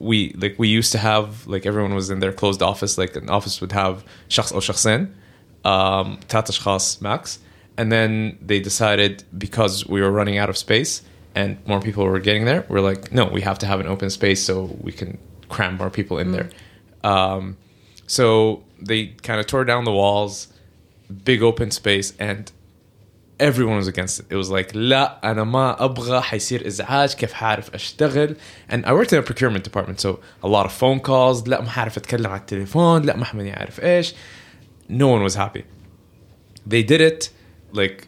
[0.09, 2.99] we like we used to have like everyone was in their closed office.
[3.03, 5.09] Like an office would have شخص أو شخصين,
[5.65, 7.39] um, ثلاث أشخاص max.
[7.79, 11.03] And then they decided because we were running out of space
[11.35, 14.11] and more people were getting there, we're like, no, we have to have an open
[14.11, 16.49] space so we can cram more people in there.
[17.03, 17.57] Um,
[18.07, 20.49] so they kind of tore down the walls,
[21.25, 22.51] big open space, and
[23.41, 24.27] everyone was against it.
[24.31, 28.37] It was like لا أنا ما أبغى حيصير إزعاج كيف حعرف أشتغل
[28.69, 31.69] and I worked in a procurement department so a lot of phone calls لا ما
[31.69, 34.15] حعرف أتكلم على التليفون لا ما حمني أعرف إيش
[34.89, 35.65] no one was happy
[36.67, 37.31] they did it
[37.73, 38.08] like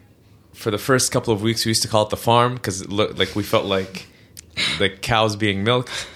[0.52, 3.34] for the first couple of weeks we used to call it the farm because like
[3.34, 4.06] we felt like
[4.78, 6.06] like cows being milked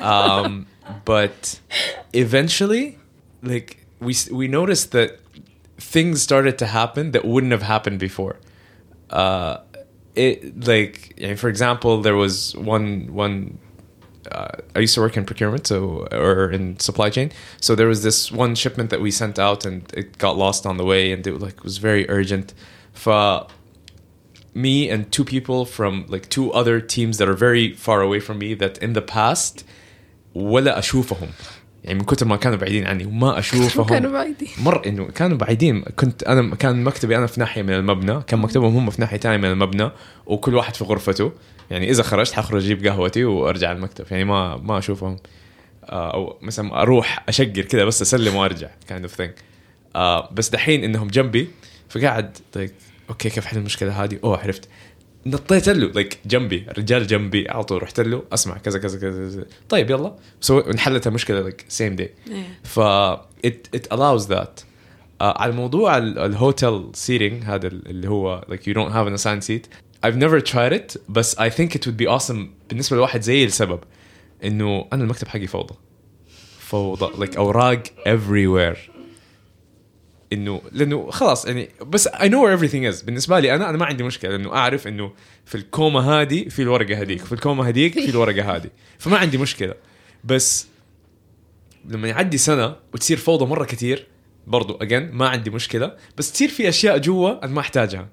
[0.00, 0.66] um,
[1.04, 1.60] but
[2.12, 2.98] eventually
[3.42, 5.18] like we we noticed that
[5.78, 8.38] things started to happen that wouldn't have happened before
[9.10, 9.58] uh
[10.14, 13.58] it like for example there was one one
[14.32, 17.30] uh, I used to work in procurement, so or in supply chain.
[17.60, 20.76] So there was this one shipment that we sent out, and it got lost on
[20.76, 22.54] the way, and it like was very urgent.
[22.92, 23.46] For
[24.64, 28.36] me and two people from like two other teams that are very far away from
[28.38, 29.64] me, that in the past
[30.34, 31.28] ولا أشوفهم.
[31.84, 33.86] يعني من كتر ما كانوا بعيدين عني وما أشوفهم.
[33.86, 34.48] كانوا بعيدين.
[34.58, 35.82] مر إنه كانوا بعيدين.
[35.82, 38.22] كنت أنا كان مكتبي أنا في ناحية من المبنى.
[38.26, 39.90] كان مكتبهم هم في ناحية ثانية من المبنى.
[40.26, 41.32] وكل واحد في غرفته.
[41.70, 44.04] يعني إذا خرجت حخرج أجيب قهوتي وأرجع المكتب.
[44.10, 45.16] يعني ما ما أشوفهم.
[45.84, 48.68] آه، أو مثلا أروح أشقر كذا بس أسلم وأرجع.
[48.90, 49.30] Kind of thing.
[49.96, 51.48] آه، بس دحين إنهم جنبي.
[51.88, 54.68] فقاعد like, أوكي كيف حل المشكلة هذه؟ أوه عرفت.
[55.26, 59.44] نطيت له لايك جنبي الرجال جنبي على طول رحت له أسمع كذا كذا كذا.
[59.68, 60.16] طيب يلا.
[60.40, 62.14] سو انحلت المشكلة لايك سيم داي
[62.64, 62.80] ف
[63.94, 64.64] allows that.
[65.20, 69.22] آه، على موضوع ال- الهوتيل سيتنج هذا ال- اللي هو like you don't have an
[69.22, 69.66] assigned seat.
[70.06, 72.38] I've never tried it بس I think it would be awesome
[72.68, 73.80] بالنسبة لواحد زي لسبب
[74.44, 75.74] إنه أنا المكتب حقي فوضى.
[76.58, 78.78] فوضى like أوراق everywhere.
[80.32, 83.04] إنه لأنه خلاص يعني بس I know where everything is.
[83.04, 85.12] بالنسبة لي أنا أنا ما عندي مشكلة لأنه أعرف إنه
[85.44, 89.74] في الكومه هذه في الورقة هذيك في الكومه هذيك في الورقة هذه فما عندي مشكلة.
[90.24, 90.66] بس
[91.88, 94.06] لما يعدي سنة وتصير فوضى مرة كتير
[94.46, 98.08] برضو اجين ما عندي مشكلة بس تصير في أشياء جوا أنا ما أحتاجها.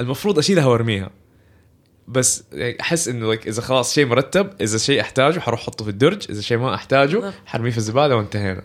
[0.00, 1.10] المفروض أشيلها وأرميها.
[2.08, 2.44] بس
[2.80, 6.40] أحس إنه like إذا خلاص شيء مرتب إذا شيء أحتاجه حروح أحطه في الدرج إذا
[6.40, 7.32] شيء ما أحتاجه.
[7.46, 8.62] حرميه في الزبالة وانتهينا.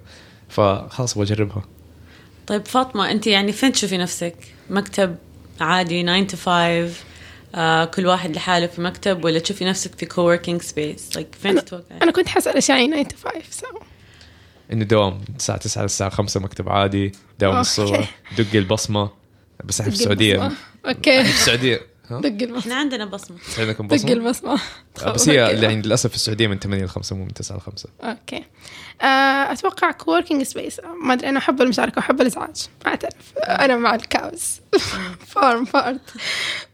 [0.49, 1.63] فخلاص بجربها.
[2.49, 4.35] طيب فاطمة أنت يعني فين تشوفي نفسك؟
[4.69, 5.15] مكتب
[5.61, 6.93] عادي 9 to 5
[7.55, 12.01] آه كل واحد لحاله في مكتب ولا تشوفي نفسك في coworking space؟ like فين تتوقعي؟
[12.01, 13.15] أنا كنت حاسة اشياء 9 to
[13.51, 13.83] 5 so
[14.73, 17.59] إنه دوام من الساعة 9 للساعة 5 مكتب عادي دوام.
[17.59, 19.09] الصبح دقي البصمة
[19.63, 20.57] بس إحنا في دق السعودية البصمة.
[20.85, 21.79] أوكي في السعودية ها؟
[22.11, 22.59] دق البصمة.
[22.59, 23.37] إحنا عندنا بصمة.
[23.57, 24.59] عندكم دق بصمة؟ البصمة.
[25.03, 25.35] آه، بس هي.
[25.35, 28.45] يعني للأسف في السعودية من 8 ل 5 مو من 9 ل 5 أوكي.
[29.01, 29.05] آه،
[29.51, 32.67] أتوقع كووركينج سبيس ما أدري أنا أحب المشاركة وأحب الإزعاج.
[32.87, 33.37] أعترف.
[33.37, 34.59] أنا مع الكاوز.
[35.35, 36.13] فارم بارت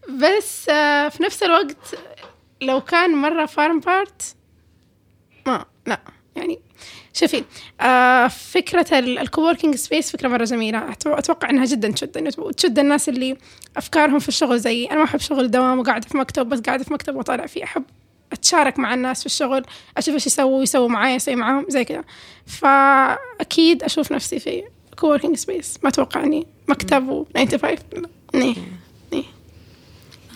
[0.10, 1.96] بس آه، في نفس الوقت
[2.62, 4.22] لو كان مرة فارم بارت
[5.48, 6.00] ما لا.
[6.36, 6.60] يعني
[7.14, 7.44] شوفي
[7.82, 10.88] آه فكرة الكووركينج سبيس فكرة مرة جميلة.
[10.92, 13.38] أتو- أتوقع أنها جدا تشد إنه تشد الناس اللي
[13.78, 16.94] أفكارهم في الشغل زي أنا ما أحب شغل دوام وقاعدة في مكتب بس قاعدة في
[16.94, 17.64] مكتب وطالع فيه.
[17.64, 17.84] أحب
[18.32, 19.66] أتشارك مع الناس في الشغل
[19.98, 22.04] أشوف إيش يسووا يسووا معايا أسوي معاهم زي كذا.
[22.46, 24.64] فأكيد أشوف نفسي في
[25.00, 27.78] كووركينج سبيس ما أتوقع إني مكتب و 9 to 5
[28.36, 28.56] نيه
[29.14, 29.24] نيه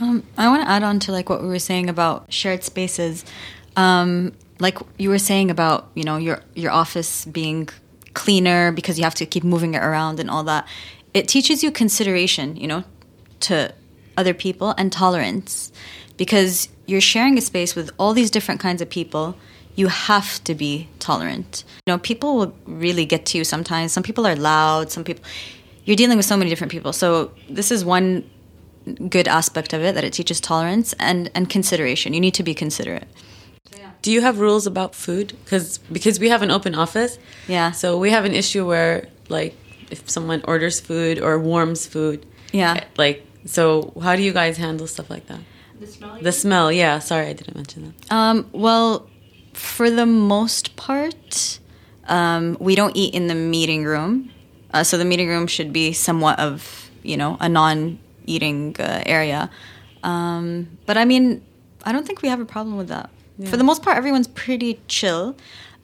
[0.01, 3.15] Um, I want to add on to like what we were saying about shared spaces.
[3.75, 7.69] Um, like you were saying about you know your your office being
[8.13, 10.67] cleaner because you have to keep moving it around and all that.
[11.13, 12.83] It teaches you consideration, you know,
[13.41, 13.73] to
[14.17, 15.71] other people and tolerance
[16.17, 19.35] because you're sharing a space with all these different kinds of people.
[19.75, 21.63] You have to be tolerant.
[21.85, 23.93] You know, people will really get to you sometimes.
[23.93, 24.91] Some people are loud.
[24.91, 25.23] Some people.
[25.85, 26.91] You're dealing with so many different people.
[26.91, 28.29] So this is one
[29.09, 32.13] good aspect of it that it teaches tolerance and and consideration.
[32.13, 33.07] You need to be considerate.
[34.01, 35.33] Do you have rules about food?
[35.43, 37.17] Because because we have an open office.
[37.47, 37.71] Yeah.
[37.71, 39.55] So we have an issue where like
[39.91, 42.25] if someone orders food or warms food.
[42.51, 42.83] Yeah.
[42.97, 45.39] Like so, how do you guys handle stuff like that?
[45.79, 46.17] The smell.
[46.21, 46.71] The smell.
[46.71, 46.99] Yeah.
[46.99, 48.13] Sorry, I didn't mention that.
[48.13, 49.09] Um, well,
[49.53, 51.59] for the most part,
[52.07, 54.31] um, we don't eat in the meeting room.
[54.73, 59.49] Uh, so the meeting room should be somewhat of you know a non-eating uh, area.
[60.03, 61.43] Um, but I mean,
[61.83, 63.09] I don't think we have a problem with that.
[63.45, 65.35] For the most part, everyone's pretty chill.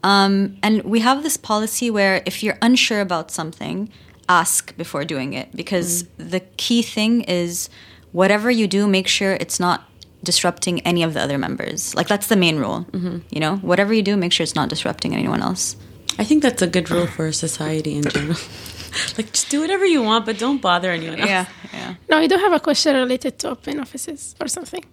[0.03, 3.89] Um, and we have this policy where if you're unsure about something,
[4.27, 7.69] ask before doing it because the key thing is
[8.11, 9.89] whatever you do, make sure it's not
[10.23, 11.95] disrupting any of the other members.
[11.95, 12.85] Like that's the main rule.
[13.29, 15.75] You know, whatever you do, make sure it's not disrupting anyone else.
[16.19, 18.37] I think that's a good rule for society in general.
[19.17, 21.29] like just do whatever you want, but don't bother anyone else.
[21.73, 21.95] yeah.
[22.09, 24.83] No, I do have a question related to open offices or something.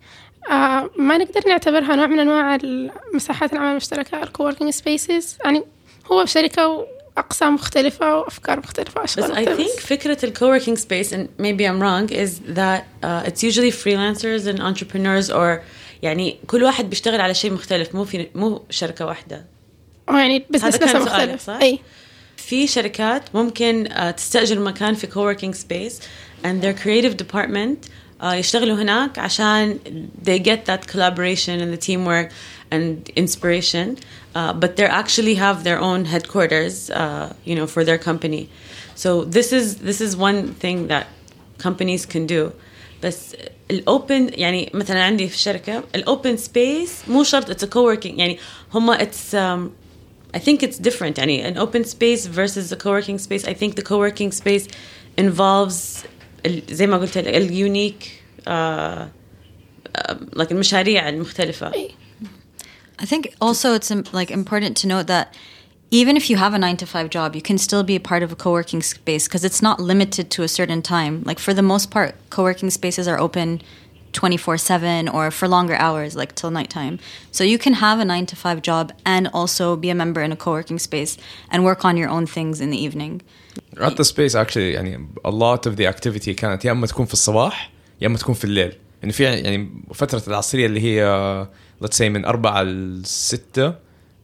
[0.51, 2.59] آه ما نقدر نعتبرها نوع من أنواع
[3.15, 5.63] مساحات العمل المشتركة الكووركينج سبيسز يعني
[6.07, 11.29] هو شركة وأقسام مختلفة وأفكار مختلفة But واشغال I think فكرة ال co-working space and
[11.39, 15.63] maybe I'm wrong is that uh, it's usually freelancers and entrepreneurs or
[16.03, 19.45] يعني كل واحد بيشتغل على شيء مختلف مو في مو شركة واحدة.
[20.09, 21.43] يعني بزنس هذا كان مختلف.
[21.43, 21.79] صح؟ أي.
[22.37, 26.03] في شركات ممكن uh, تستأجر مكان في coworking space
[26.45, 27.89] and their creative department
[28.24, 29.80] يشتغلوا هناك عشان
[30.24, 32.30] they get that collaboration and the teamwork
[32.72, 33.98] and inspiration
[34.36, 38.50] uh, but they actually have their own headquarters uh, you know for their company
[38.96, 41.06] so this is this is one thing that
[41.60, 42.52] companies can do
[43.04, 43.36] بس
[43.72, 48.40] الاوبن يعني مثلا عندي في الشركه الاوبن سبيس مو شرط اتس coworking يعني
[48.74, 49.70] هم اتس um,
[50.36, 53.84] I think it's different يعني an open space versus a co-working space I think the
[53.84, 54.68] co-working space
[55.18, 56.10] involves ال-
[56.70, 61.72] زي ما قلت لك اليونيك uh, uh, like المشاريع المختلفة
[63.00, 65.36] I think also it's um, like important to note that
[65.92, 68.24] even if you have a nine to five job, you can still be a part
[68.24, 71.24] of a co-working space because it's not limited to a certain time.
[71.24, 73.62] Like for the most part, co-working spaces are open
[74.14, 77.00] 24/7 or for longer hours, like till nighttime.
[77.32, 80.32] So you can have a nine to five job and also be a member in
[80.32, 81.18] a co-working space
[81.52, 83.22] and work on your own things in the evening.
[83.77, 87.73] The space actually يعني a lot of the activity كانت يا إما تكون في الصباح
[88.01, 88.73] يا إما تكون في الليل.
[89.03, 91.47] يعني في يعني فترة العصرية اللي هي
[91.85, 93.75] let's say من أربعة لستة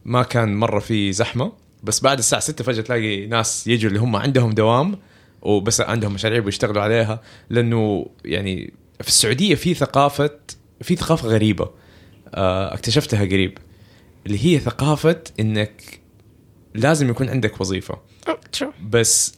[0.05, 1.51] ما كان مرة في زحمة.
[1.83, 4.97] بس بعد الساعة ستة فجأة تلاقي ناس يجوا اللي هم عندهم دوام
[5.41, 7.21] وبس عندهم مشاريع بيشتغلوا عليها.
[7.49, 10.31] لأنه يعني في السعودية في ثقافة
[10.81, 11.69] في ثقافة غريبة
[12.33, 13.57] آه، اكتشفتها قريب.
[14.25, 15.99] اللي هي ثقافة إنك
[16.75, 17.97] لازم يكون عندك وظيفة.
[18.51, 19.33] ترو بس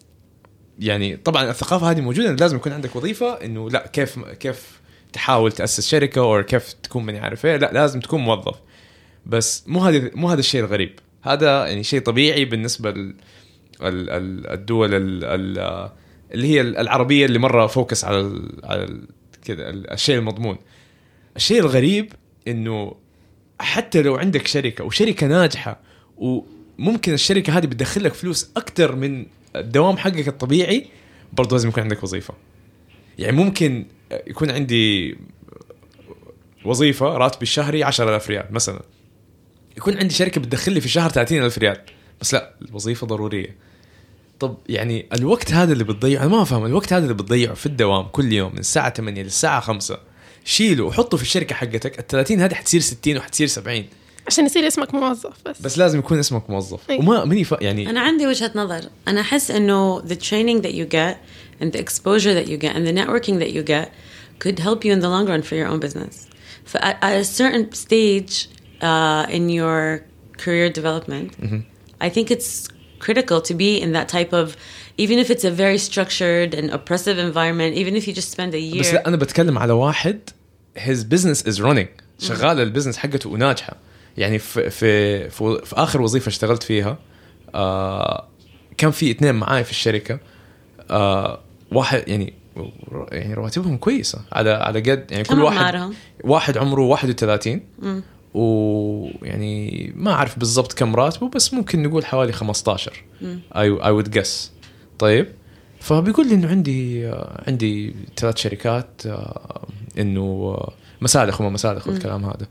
[0.79, 4.81] يعني طبعا الثقافة هذه موجودة إن لازم يكون عندك وظيفة إنه لا كيف كيف
[5.13, 8.55] تحاول تأسس شركة أو كيف تكون ماني عارف إيه لا لازم تكون موظف.
[9.25, 10.99] بس مو هذا مو هذا الشيء الغريب.
[11.23, 13.15] هذا يعني شيء طبيعي بالنسبة لل
[13.81, 15.89] ال- ال- الدول ال- ال-
[16.33, 19.07] اللي هي العربية اللي مرة فوكس على ال- على ال-
[19.45, 20.57] كذا ال- الشيء المضمون.
[21.35, 22.13] الشيء الغريب
[22.47, 22.95] إنه
[23.59, 25.79] حتى لو عندك شركة وشركة ناجحة
[26.79, 30.87] وممكن الشركة هذه بتدخل لك فلوس أكثر من الدوام حقك الطبيعي
[31.33, 32.33] برضه لازم يكون عندك وظيفة.
[33.19, 33.85] يعني ممكن
[34.27, 35.17] يكون عندي
[36.65, 38.81] وظيفة راتبي الشهري 10000 ريال مثلا.
[39.77, 41.77] يكون عندي شركة بتدخل لي في الشهر 30000 ريال.
[42.21, 43.55] بس لا الوظيفة ضرورية.
[44.39, 48.07] طب يعني الوقت هذا اللي بتضيعه أنا ما أفهم الوقت هذا اللي بتضيعه في الدوام
[48.07, 49.99] كل يوم من الساعة 8 للساعة 5
[50.45, 53.85] شيله وحطه في الشركة حقتك ال 30 هذه حتصير 60 وحتصير 70
[54.27, 56.97] عشان يصير اسمك موظف بس بس لازم يكون اسمك موظف أي.
[56.97, 57.51] وما ماني ف...
[57.61, 61.15] يعني أنا عندي وجهة نظر أنا أحس إنه the training that you get
[61.61, 63.87] and the exposure that you get and the networking that you get
[64.39, 66.27] could help you in the long run for your own business.
[66.71, 68.33] But at, at a certain stage
[68.89, 69.79] uh, in your
[70.43, 71.27] career development,
[72.05, 72.51] I think it's
[73.07, 74.47] critical to be in that type of,
[75.03, 78.79] even if it's a very structured and oppressive environment, even if you just spend a
[78.79, 78.93] بس year.
[78.93, 80.29] لا أنا بتكلم على واحد
[80.77, 81.87] his business is running
[82.19, 83.77] شغال البزنس حقته وناجحه
[84.17, 86.97] يعني في في في, في آخر وظيفة اشتغلت فيها
[87.55, 88.27] آه
[88.77, 90.19] كان في اثنين معاي في الشركة
[90.89, 91.39] آه
[91.71, 92.33] واحد يعني
[93.11, 95.93] يعني رواتبهم كويسة على على قد يعني كل واحد؟
[96.23, 97.61] واحد عمره 31
[98.33, 104.51] ويعني ما أعرف بالضبط كم راتبه بس ممكن نقول حوالي 15 اي اي وود جس
[104.99, 105.27] طيب
[105.79, 109.67] فبيقول لي إنه عندي آه، عندي ثلاث شركات آه،
[109.99, 110.21] إنه
[110.57, 112.47] آه، مسالخ وما مسالخ والكلام هذا.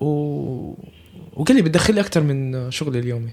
[0.00, 0.74] و...
[1.36, 3.30] وقال لي بتدخل لي أكثر من شغلي اليومي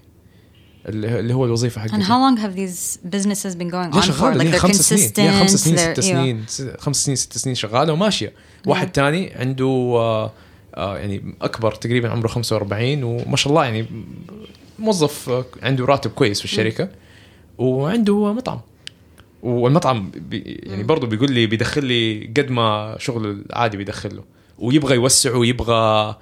[0.88, 1.94] اللي هو الوظيفة حقتي.
[1.94, 4.36] And how long have these businesses been going on for?
[4.36, 5.10] Like they're خمس سنين.
[5.10, 5.20] consistent.
[5.20, 6.00] هي خمس سنين ست.
[6.00, 6.46] سنين
[6.80, 8.34] خمس سنين ست سنين شغالة وماشية.
[8.66, 10.32] واحد تاني عنده آه
[10.76, 13.86] آه يعني أكبر تقريبا عمره 45 وما شاء الله يعني
[14.80, 16.90] موظف آه، عنده راتب كويس في الشركة
[17.58, 18.60] وعنده مطعم.
[19.44, 24.24] والمطعم بي يعني برضه بيقول لي بيدخل لي قد ما شغل العادي بيدخل له
[24.60, 26.16] ويبغى يوسعه ويبغى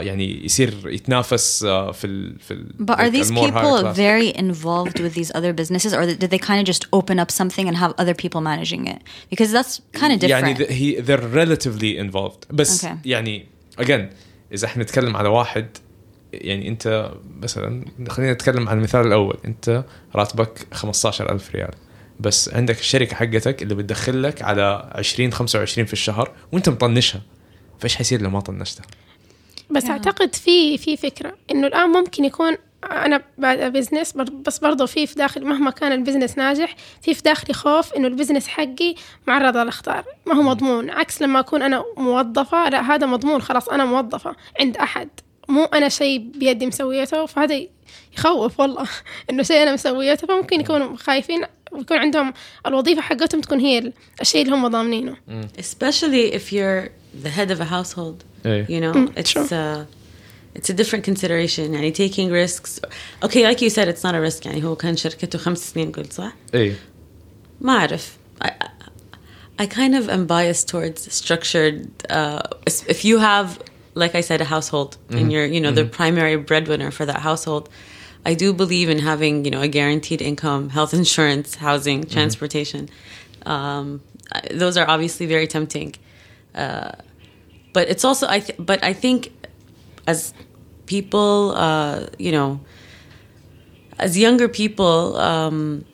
[0.00, 5.14] يعني يصير يتنافس آه في ال في ال But are these people very involved with
[5.14, 8.14] these other businesses, or did they kind of just open up something and have other
[8.14, 8.98] people managing it?
[9.30, 10.30] Because that's kind of different.
[10.30, 12.88] يعني he they're relatively involved بس Okay.
[13.04, 13.46] يعني
[13.80, 14.02] again
[14.52, 15.66] اذا إحنا نتكلم على واحد
[16.32, 21.70] يعني انت مثلا خلينا نتكلم عن المثال الأول انت راتبك 15000 ريال
[22.20, 27.22] بس عندك الشركة حقتك اللي بتدخل لك على 20 25 في الشهر وانت مطنشها
[27.78, 28.84] فايش حيصير لو ما طنشتها؟
[29.70, 32.56] بس أعتقد في في فكرة إنه الآن ممكن يكون
[32.90, 37.54] أنا بعد بزنس بس برضه في في داخل مهما كان البزنس ناجح في في داخلي
[37.54, 38.94] خوف إنه البزنس حقي
[39.26, 40.90] معرض للأخطار ما هو مضمون.
[40.90, 45.08] عكس لما أكون أنا موظفة لا هذا مضمون خلاص أنا موظفة عند أحد.
[45.48, 47.60] مو أنا شيء بيدي مسويته فهذا
[48.16, 48.88] يخوف والله.
[49.30, 52.32] إنه شيء أنا مسويته فممكن يكونوا خايفين ويكون عندهم
[52.66, 55.16] الوظيفة حقتهم تكون هي الشيء اللي هم ضامنينه.
[55.58, 58.65] especially if you're the head of a household إيه.
[58.67, 59.43] you know Mm, it's sure.
[59.43, 59.85] uh,
[60.55, 62.79] it's a different consideration يعني taking risks
[63.23, 66.13] okay like you said it's not a risk يعني هو كان شركته خمس سنين قلت
[66.13, 66.75] صح اي
[67.61, 68.49] ما أعرف I,
[69.59, 72.41] I kind of am biased towards structured uh,
[72.93, 73.49] if you have
[74.03, 77.63] like I said a household and you're you know the primary breadwinner for that household
[78.31, 82.83] I do believe in having you know a guaranteed income health insurance housing transportation
[83.55, 83.85] um,
[84.37, 85.89] I- those are obviously very tempting
[86.54, 86.92] uh,
[87.72, 89.32] but it's also I th- but I think
[90.06, 90.34] as
[90.86, 92.60] people uh, you know
[93.98, 95.84] as younger people um,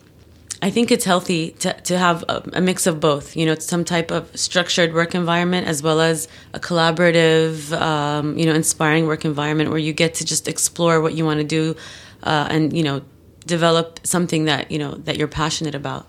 [0.61, 3.85] I think it's healthy to, to have a, a mix of both, you know, some
[3.85, 9.23] type of structured work environment as well as a collaborative, um, you know, inspiring work
[9.23, 11.75] environment where you get to just explore what you want to do
[12.23, 13.01] uh, and, you know,
[13.45, 16.05] develop something that, you know, that you're passionate about.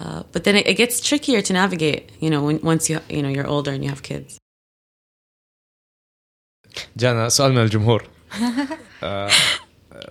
[0.00, 3.22] Uh, but then it, it gets trickier to navigate, you know, when, once you, you
[3.22, 4.38] know, you're older and you have kids.
[6.96, 8.04] جانا سؤال من الجمهور
[9.02, 9.30] uh,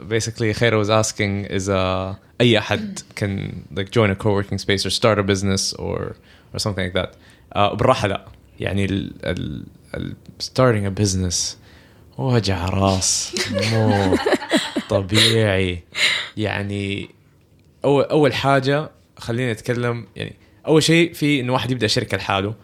[0.09, 4.89] basically خير was asking is uh, اي احد can like join a co-working space or
[4.89, 6.15] start a business or
[6.53, 7.15] or something like that
[7.55, 8.25] uh, بالراحه لا
[8.59, 11.55] يعني ال, ال, ال starting a business
[12.17, 14.17] وجع راس مو
[14.89, 15.83] طبيعي
[16.37, 17.09] يعني
[17.85, 20.34] اول اول حاجه خلينا نتكلم يعني
[20.66, 22.54] أول شيء في إنه واحد يبدأ شركة لحاله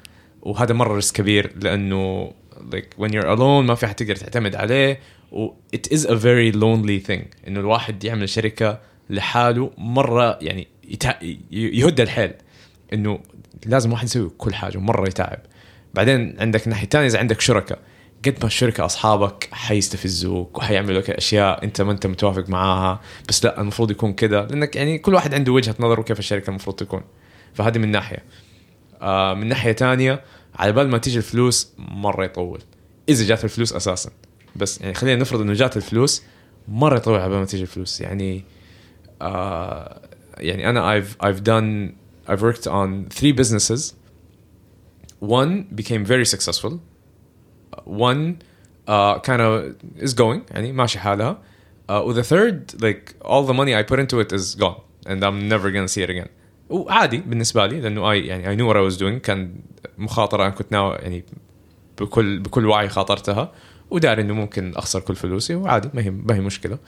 [0.43, 2.33] وهذا مرة ريسك كبير لأنه
[2.73, 5.01] like when you're alone ما في حد تقدر تعتمد عليه
[5.33, 7.49] و it is a very lonely thing.
[7.49, 11.15] إنه الواحد يعمل شركة لحاله مرة يعني يتع...
[11.51, 12.33] يهد الحيل.
[12.93, 13.21] إنه
[13.67, 15.39] لازم واحد يسوي كل حاجة مرة يتعب.
[15.95, 17.79] بعدين عندك الناحيه الثانية إذا عندك شركاء
[18.27, 23.61] قد ما الشركة أصحابك حيستفزوك وحيعملوا لك أشياء أنت ما أنت متوافق معاها بس لا
[23.61, 27.03] المفروض يكون كذا لأنك يعني كل واحد عنده وجهة نظر وكيف الشركة المفروض تكون.
[27.55, 28.25] فهذه من ناحية.
[29.03, 32.61] آه من ناحية تانية على بال ما تيجي الفلوس مرة يطول.
[33.09, 34.11] إذا جات الفلوس أساسا.
[34.57, 36.23] بس يعني خلينا نفرض إنه جات الفلوس
[36.69, 38.01] مرة يطول على بال ما تيجي الفلوس.
[38.01, 38.45] يعني
[39.23, 40.01] آه
[40.39, 41.93] يعني أنا I've I've done
[42.33, 43.95] I've worked on three businesses.
[45.21, 46.73] One became very successful.
[47.85, 48.39] One
[48.89, 51.39] uh, kind of is going يعني ماشي حالها.
[51.89, 55.49] Uh, the third like all the money I put into it is gone and I'm
[55.49, 56.29] never gonna see it again.
[56.69, 59.21] وعادي بالنسبة لي لأنه I يعني I knew what I was doing.
[59.21, 59.55] كان
[59.99, 61.25] مخاطرة أنا كنت ناوي يعني
[62.01, 63.53] بكل بكل وعي خاطرتها.
[63.91, 66.79] وداري إنه ممكن أخسر كل فلوسي وعادي ما هي ما هي مشكلة.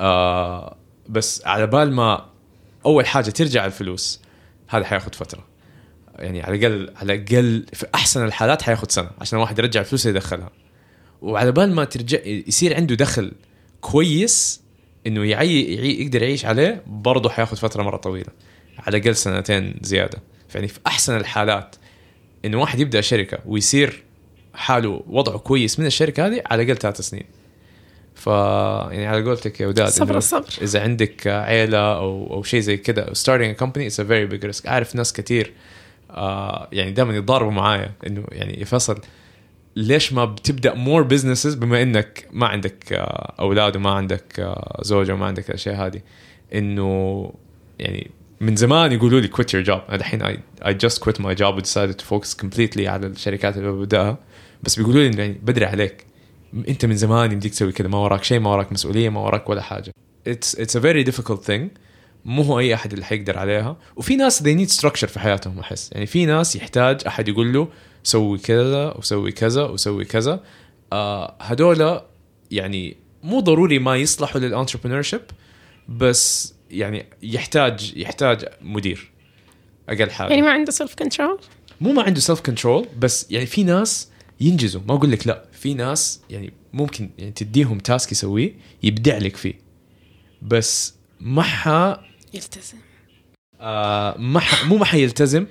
[0.00, 0.76] آه
[1.08, 2.26] بس على بال ما
[2.86, 4.20] أول حاجة ترجع الفلوس
[4.68, 5.51] هذا حياخد فترة.
[6.22, 10.50] يعني على الاقل على الأقل في أحسن الحالات حياخد سنة عشان الواحد يرجع اللي يدخلها
[11.22, 13.32] وعلى بال ما ترجع يصير عنده دخل
[13.80, 14.62] كويس
[15.06, 18.28] إنه يعي, يعي يقدر يعيش عليه برضه حياخذ فترة مرة طويلة.
[18.78, 20.18] على الأقل سنتين زيادة.
[20.54, 21.76] يعني في أحسن الحالات
[22.44, 24.02] إنه واحد يبدأ شركة ويصير
[24.54, 27.24] حاله وضعه كويس من الشركة هذه على الأقل ثلاث سنين.
[28.14, 30.48] ف يعني على قولتك يا وداد إنه الصبر.
[30.62, 34.44] إذا عندك عيلة أو أو شيء زي كذا starting a company it's a very big
[34.48, 34.68] risk.
[34.68, 35.52] أعرف ناس كثير
[36.12, 39.00] آه يعني دائما يتضاربوا معايا إنه يعني يا فيصل
[39.76, 45.14] ليش ما بتبدأ مور بزنسز بما إنك ما عندك آه، أولاد وما عندك آه، زوجة
[45.14, 46.00] وما عندك الأشياء هذه؟
[46.54, 47.32] إنه
[47.78, 48.10] يعني
[48.40, 49.80] من زمان يقولوا لي quit your job.
[49.88, 54.18] أنا الحين just quit my job and decided to focus completely على الشركات اللي ببدأها.
[54.62, 56.06] بس بيقولوا لي يعني بدري عليك.
[56.68, 59.62] أنت من زمان يمديك تسوي كذا ما وراك شيء ما وراك مسؤولية ما وراك ولا
[59.62, 59.92] حاجة.
[60.28, 61.81] It's it's a very difficult thing.
[62.24, 63.76] مو هو أي أحد اللي حيقدر عليها.
[63.96, 65.90] وفي ناس they need structure في حياتهم أحس.
[65.92, 67.68] يعني في ناس يحتاج أحد يقول له
[68.02, 70.40] سوي كذا وسوي كذا وسوي كذا.
[70.92, 72.00] آه هذول
[72.50, 75.02] يعني مو ضروري ما يصلحوا للانتربرنور
[75.88, 79.10] بس يعني يحتاج يحتاج مدير
[79.88, 80.30] أقل حاجة.
[80.30, 81.38] يعني ما عنده سيلف كنترول
[81.80, 84.08] مو ما عنده سيلف كنترول بس يعني في ناس
[84.40, 84.80] ينجزوا.
[84.88, 89.54] ما أقول لك لا في ناس يعني ممكن يعني تديهم تاسك يسويه يبدع لك فيه.
[90.42, 91.42] بس ما
[92.34, 92.76] يلتزم
[93.60, 95.46] آه ما ح مو ما حيلتزم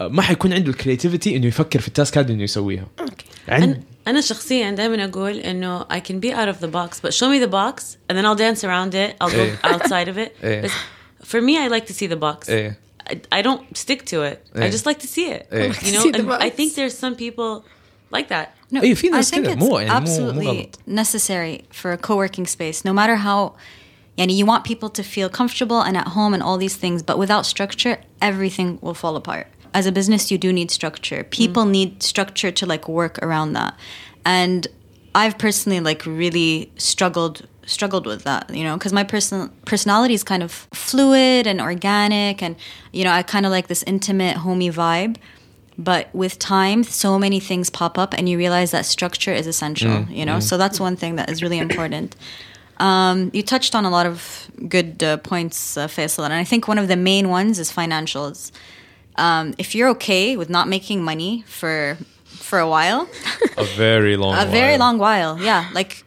[0.00, 4.20] آه ما حيكون عنده الكرياتيفيتي انه يفكر في التاسك هذا انه يسويها أوكي عند أنا,
[4.20, 7.50] شخصيا دائما أقول إنه I can be out of the box but show me the
[7.50, 9.56] box and then I'll dance around it I'll go إيه.
[9.64, 10.60] outside of it إيه.
[10.62, 10.70] بس
[11.24, 12.78] for me I like to see the box إيه
[13.10, 14.70] I, I don't stick to it I إيه.
[14.70, 15.72] just like to see it إيه.
[15.72, 17.64] you know and I think there's some people
[18.14, 21.92] like that No, I ناس think كده، it's مو- يعني مو- مو absolutely necessary for
[21.92, 22.84] a co-working space.
[22.84, 23.52] No matter how,
[24.18, 27.18] Yani you want people to feel comfortable and at home and all these things, but
[27.18, 29.46] without structure, everything will fall apart.
[29.72, 31.24] As a business, you do need structure.
[31.24, 31.70] People mm.
[31.70, 33.78] need structure to like work around that.
[34.24, 34.66] And
[35.14, 40.24] I've personally like really struggled struggled with that, you know, because my person personality is
[40.24, 42.56] kind of fluid and organic, and
[42.92, 45.16] you know, I kind of like this intimate, homey vibe.
[45.78, 49.90] But with time, so many things pop up, and you realize that structure is essential,
[49.90, 50.36] mm, you know.
[50.36, 50.42] Mm.
[50.42, 52.16] So that's one thing that is really important
[52.80, 56.66] um, you touched on a lot of good uh, points uh, Faisal and I think
[56.66, 58.50] one of the main ones is financials.
[59.16, 63.08] Um, if you're okay with not making money for for a while
[63.58, 64.78] a very long a very while.
[64.78, 65.68] long while yeah.
[65.74, 66.04] Like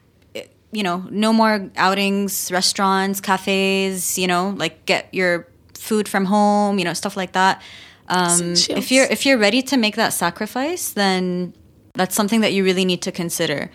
[0.72, 6.80] you know no more outings restaurants cafes you know like get your food from home
[6.80, 7.62] you know stuff like that.
[8.08, 11.54] Um, if you're if you're ready to make that sacrifice then
[11.94, 13.70] that's something that you really need to consider.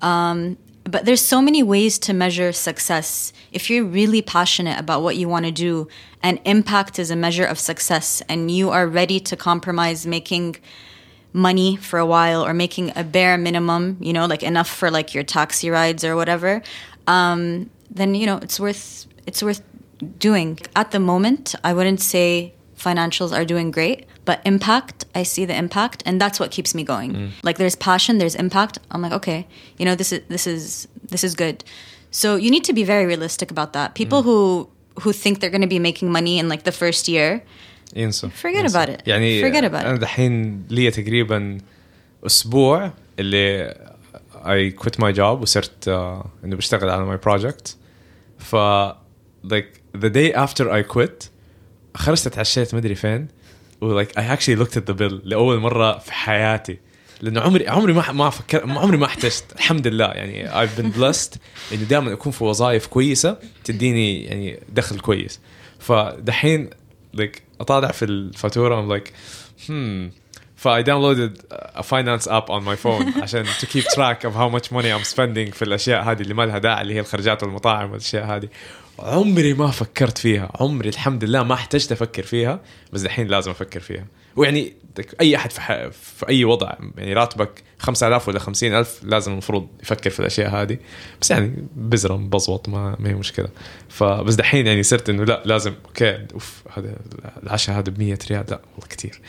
[0.00, 0.56] Um,
[0.90, 5.28] but there's so many ways to measure success if you're really passionate about what you
[5.28, 5.86] want to do
[6.22, 10.56] and impact is a measure of success and you are ready to compromise making
[11.32, 15.14] money for a while or making a bare minimum, you know, like enough for like
[15.14, 16.62] your taxi rides or whatever,
[17.06, 19.62] um, then you know it's worth it's worth
[20.18, 20.58] doing.
[20.74, 25.57] At the moment, I wouldn't say financials are doing great, but impact, I see the
[25.63, 27.11] impact, and that's what keeps me going.
[27.47, 28.75] Like there's passion, there's impact.
[28.91, 29.39] I'm like, okay,
[29.79, 30.61] you know, this is this is
[31.13, 31.57] this is good.
[32.21, 33.87] So you need to be very realistic about that.
[34.01, 34.37] People who
[35.03, 37.41] who think they're going to be making money in like the first year,
[37.95, 38.83] ينسوا Forget ينسوا.
[38.83, 39.07] about it.
[39.07, 39.99] يعني Forget about انا it.
[39.99, 41.57] دحين لي تقريبا
[42.25, 43.73] اسبوع اللي
[44.43, 45.89] I quit my job وصرت uh,
[46.45, 47.69] انه بشتغل على my project
[48.39, 48.55] ف
[49.47, 51.29] like the day after I quit
[51.95, 53.27] خرجت اتعشيت مدري فين
[53.80, 56.78] ولايك اي اكشلي لوكت ات ذا بيل لأول مرة في حياتي.
[57.20, 59.44] لأنه عمري عمري ما ما فكر عمري ما احتجت.
[59.56, 61.38] الحمد لله يعني I've been blessed.
[61.72, 65.40] انه دائما أكون في وظائف كويسة تديني يعني دخل كويس.
[65.78, 66.70] فدحين
[67.12, 68.80] لايك أطالع في الفاتورة.
[68.80, 69.12] ام لايك
[69.70, 70.68] هم like hmm.
[70.68, 71.38] I downloaded داونلودد
[71.90, 75.54] finance اب اون ماي فون عشان تو كيب تراك اوف هاو ماتش money ام spending
[75.54, 78.48] في الأشياء هذه اللي ما لها داعي اللي هي الخرجات والمطاعم والأشياء هذه.
[78.98, 80.50] عمري ما فكرت فيها.
[80.60, 82.60] عمري الحمد لله ما احتجت أفكر فيها
[82.92, 84.06] بس الحين لازم أفكر فيها.
[84.36, 84.72] ويعني
[85.20, 85.90] أي أحد في.
[85.90, 90.78] في أي وضع يعني راتبك 5000 ولا 50000 لازم المفروض يفكر في الأشياء هذه.
[91.20, 93.48] بس يعني بزرة مبزوط ما ما هي مشكلة.
[93.88, 96.96] فبس دحين يعني صرت إنه لا لازم أوكي أوف هذا
[97.42, 98.44] العشاء هذا ب 100 ريال.
[98.50, 99.20] لا والله كثير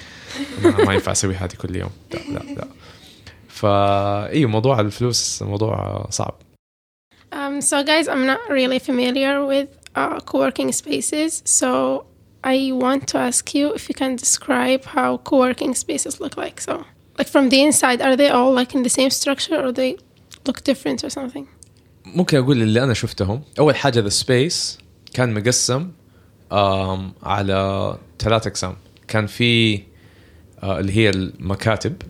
[0.86, 1.92] ما ينفع أسوي هذه كل يوم.
[2.14, 2.68] لا لا لا.
[3.48, 6.36] فا اي موضوع الفلوس موضوع صعب.
[7.33, 12.07] Um, so, guys, I'm not really familiar with uh, co-working spaces, so
[12.45, 16.61] I want to ask you if you can describe how co-working spaces look like.
[16.61, 16.85] So,
[17.19, 19.97] like from the inside, are they all like in the same structure, or they
[20.47, 21.47] look different or something?
[22.07, 24.79] ممكن اقول اللي انا شفتهم اول حاجه ذا سبيس
[25.15, 25.91] كان مقسم
[26.53, 28.77] آم، على ثلاث اقسام
[29.09, 29.83] كان في
[30.63, 32.03] آه، اللي هي المكاتب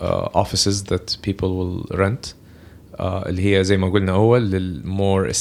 [0.00, 0.04] uh,
[0.34, 2.37] offices that people will rent آه
[2.99, 5.33] اللي هي زي ما قلنا أول للمور uh,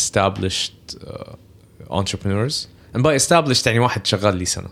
[1.91, 2.67] entrepreneurs.
[2.95, 4.69] And by established يعني واحد شغال لي سنة.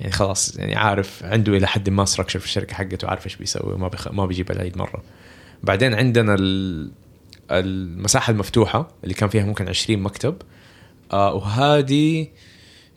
[0.00, 3.72] يعني خلاص يعني عارف عنده إلى حد ما ستراكشر في الشركة حقته عارف إيش بيسوي
[3.72, 4.08] وما بيخ...
[4.08, 5.02] ما بيجيب العيد مرة.
[5.62, 6.90] بعدين عندنا ال...
[7.50, 10.36] المساحة المفتوحة اللي كان فيها ممكن 20 مكتب.
[11.12, 12.28] آه وهذه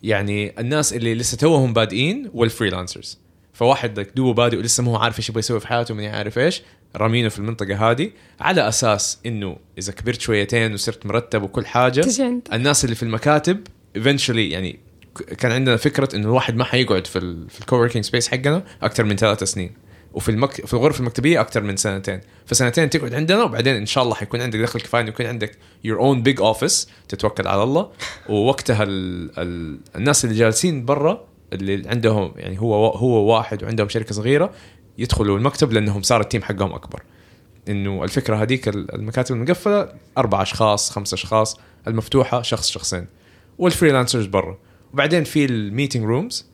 [0.03, 3.19] يعني الناس اللي لسه توهم بادئين والفريلانسرز
[3.53, 6.61] فواحد دوبه بادئ ولسه ما هو عارف إيش يبغى يسوي في حياته من عارف إيش.
[6.97, 12.01] رامينه في المنطقة هذه على أساس إنه إذا كبرت شويتين وصرت مرتب وكل حاجة.
[12.53, 13.67] الناس اللي في المكاتب
[13.97, 14.79] eventually يعني
[15.37, 19.15] كان عندنا فكرة إنه الواحد ما حيقعد في ال في الكووركينج سبيس حقنا أكثر من
[19.15, 19.71] ثلاث سنين.
[20.13, 20.65] وفي المك...
[20.65, 22.21] في الغرفة المكتبية أكثر من سنتين.
[22.45, 25.99] فسنتين تقعد عندنا وبعدين إن شاء الله حيكون عندك دخل كفاية انه يكون عندك your
[25.99, 27.91] own big office تتوكل على الله.
[28.29, 29.31] ووقتها ال...
[29.39, 29.79] ال...
[29.95, 34.53] الناس اللي جالسين برا اللي عندهم يعني هو هو واحد وعندهم شركة صغيرة
[34.97, 37.03] يدخلوا المكتب لأنهم صار التيم حقهم أكبر.
[37.69, 43.07] إنه الفكرة هذيك المكاتب المقفلة أربع أشخاص خمس أشخاص المفتوحة شخص شخصين.
[43.57, 44.57] والفريلانسرز برا.
[44.93, 46.45] وبعدين في الميتنج رومز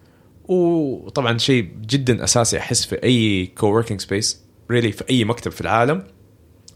[0.47, 6.03] وطبعا شيء جدا أساسي أحس في أي كووركينج سبيس ريلي في أي مكتب في العالم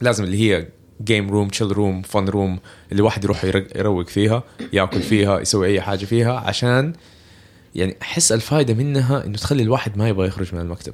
[0.02, 0.68] لازم اللي هي
[1.04, 2.60] جيم روم تشيل روم فن روم
[2.92, 3.46] اللي واحد يروح
[3.76, 4.44] يروق فيها
[4.74, 6.94] ياكل فيها يسوي أي حاجة فيها عشان
[7.76, 10.94] يعني أحس الفائده منها إنه تخلي الواحد ما يبغى يخرج من المكتب.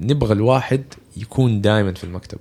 [0.00, 0.84] نبغى الواحد
[1.16, 2.38] يكون دائما في المكتب.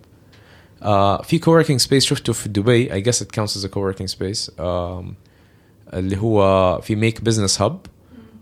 [0.84, 3.04] آه في coworking سبيس شفته في دبي.
[3.04, 4.50] It counts as a coworking space.
[4.60, 5.06] um,
[5.94, 7.74] اللي هو في make business hub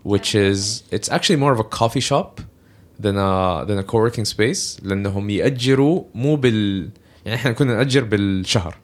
[0.04, 2.40] which is it's actually more of a coffee shop
[3.02, 4.84] than a than a coworking space.
[4.84, 6.90] لأنهم يأجروا مو بال
[7.24, 8.76] يعني إحنا كنا نأجر بالشهر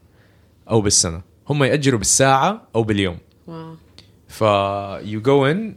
[0.70, 1.22] أو بالسنة.
[1.48, 3.18] هم يأجروا بالساعة أو باليوم.
[3.46, 3.74] واو.
[4.28, 4.44] ف
[5.04, 5.72] you go in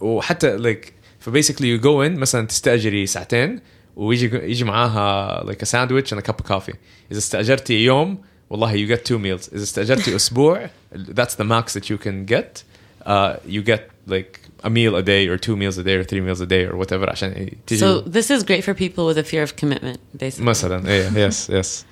[0.00, 3.59] وحتى like فبيسكلي يو جو ان مثلا تستاجري ساعتين
[3.95, 6.75] ويجي يجي معاها like a sandwich and a cup of coffee
[7.11, 8.17] اذا استاجرتي يوم
[8.49, 12.63] والله you get two meals اذا استاجرتي اسبوع that's the max that you can get
[13.05, 16.21] uh, you get like a meal a day or two meals a day or three
[16.21, 19.23] meals a day or whatever عشان تيجي So this is great for people with a
[19.23, 20.43] fear of commitment, basically.
[20.43, 21.90] مثلا ايه يس يس um,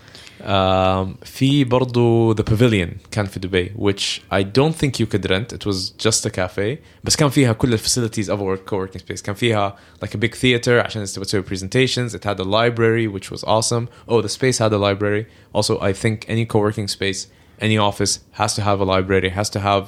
[1.23, 5.65] في برضو The Pavilion كان في دبي which I don't think you could rent it
[5.65, 9.75] was just a cafe بس كان فيها كل الفاسيلتيز of our co-working space كان فيها
[10.05, 13.87] like a big theater عشان تبغى تسوي presentations it had a library which was awesome
[14.07, 17.27] oh the space had a library also I think any co-working space
[17.61, 19.85] any office has to have a library has to have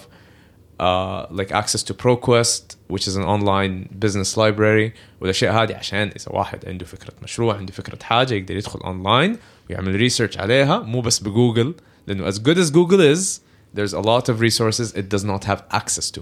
[0.79, 6.27] uh, like access to ProQuest which is an online business library والاشياء هذه عشان اذا
[6.27, 9.37] واحد عنده فكره مشروع عنده فكره حاجه يقدر يدخل اونلاين
[9.70, 11.74] ويعمل ريسيرش عليها مو بس بجوجل
[12.06, 13.40] لأنه as good as Google is
[13.74, 16.20] there's a lot of resources it does not have access to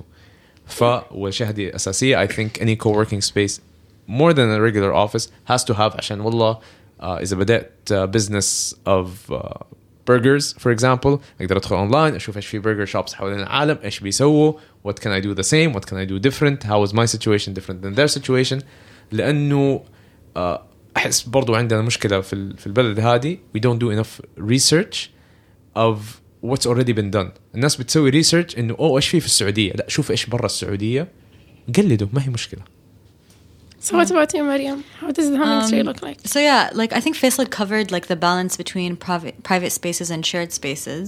[0.66, 3.60] ف والاشياء هذه اساسيه I think any co-working space
[4.08, 8.74] more than a regular office has to have عشان والله uh, اذا بدات uh, business
[8.86, 9.64] of uh,
[10.06, 14.52] burgers for example أقدر ادخل اونلاين أشوف إيش في burger shops حوالين العالم إيش بيسووا
[14.88, 17.54] what can I do the same what can I do different how is my situation
[17.54, 18.62] different than their situation
[19.12, 19.82] لأنه
[20.36, 20.58] uh,
[20.97, 24.97] احس برضو عندنا مشكله في ال- في البلد هذه we don't do enough research
[25.77, 25.97] of
[26.45, 30.11] what's already been done الناس بتسوي ريسيرش انه اوه ايش في في السعوديه لا شوف
[30.11, 31.07] ايش برا السعوديه
[31.77, 32.61] قلدوا ما هي مشكله
[33.87, 34.79] So what about you, Mariam?
[35.01, 36.17] How does the humming tree Um, look like?
[36.33, 40.21] So yeah, like I think Faisal covered like the balance between private private spaces and
[40.31, 41.05] shared spaces.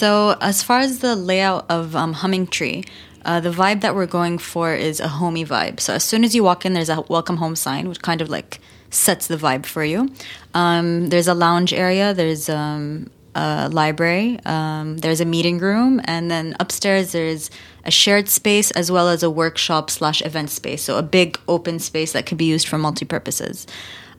[0.00, 0.08] So
[0.50, 2.78] as far as the layout of um, Humming Tree,
[3.25, 5.79] uh, the vibe that we're going for is a homey vibe.
[5.79, 8.29] So as soon as you walk in, there's a welcome home sign, which kind of
[8.29, 8.59] like
[8.89, 10.09] sets the vibe for you.
[10.53, 12.13] Um, there's a lounge area.
[12.13, 14.39] There's um, a library.
[14.45, 17.49] Um, there's a meeting room, and then upstairs there's
[17.85, 20.83] a shared space as well as a workshop slash event space.
[20.83, 23.67] So a big open space that could be used for multi purposes.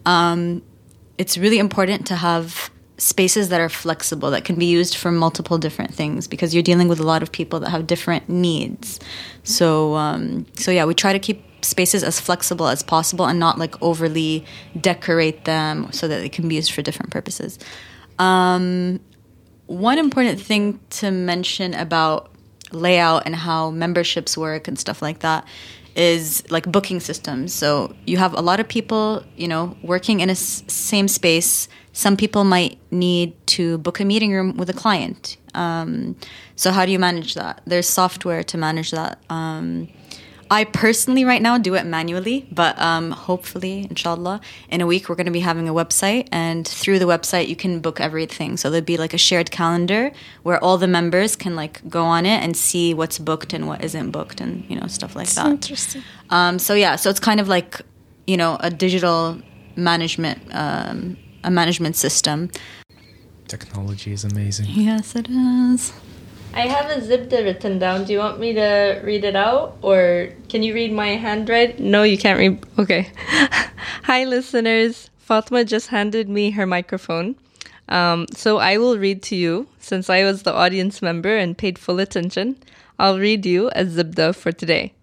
[0.05, 0.63] Um,
[1.17, 5.59] it's really important to have spaces that are flexible that can be used for multiple
[5.59, 9.01] different things because you're dealing with a lot of people that have different needs.
[9.43, 13.59] So um, so yeah, we try to keep spaces as flexible as possible and not
[13.59, 14.45] like overly
[14.81, 17.59] decorate them so that they can be used for different purposes.
[18.19, 19.01] Um,
[19.67, 22.31] one important thing to mention about
[22.71, 25.47] layout and how memberships work and stuff like that
[25.97, 27.53] is like booking systems.
[27.53, 31.69] So you have a lot of people, you know, working in a s- same space.
[31.95, 35.37] Some people might need to book a meeting room with a client.
[35.55, 36.17] Um,
[36.57, 37.63] so how do you manage that?
[37.67, 39.23] There's software to manage that.
[39.31, 39.89] Um,
[40.51, 45.15] I personally right now do it manually, but um, hopefully, inshallah, in a week we're
[45.15, 48.57] going to be having a website, and through the website you can book everything.
[48.57, 50.11] So there'll be like a shared calendar
[50.43, 53.83] where all the members can like go on it and see what's booked and what
[53.85, 55.47] isn't booked, and you know stuff like that.
[55.47, 56.03] Interesting.
[56.31, 57.81] Um, so yeah, so it's kind of like
[58.27, 59.41] you know a digital
[59.77, 62.51] management um, a management system.
[63.47, 64.67] Technology is amazing.
[64.69, 65.93] Yes, it is.
[66.55, 68.05] I have a zibda written down.
[68.05, 71.91] Do you want me to read it out or can you read my handwriting?
[71.91, 72.65] No, you can't read.
[72.79, 73.11] Okay.
[74.05, 75.11] Hi, listeners.
[75.19, 77.35] Fatma just handed me her microphone.
[77.89, 81.79] Um, so I will read to you since I was the audience member and paid
[81.79, 82.57] full attention.
[82.99, 84.95] I'll read you a zibda for today.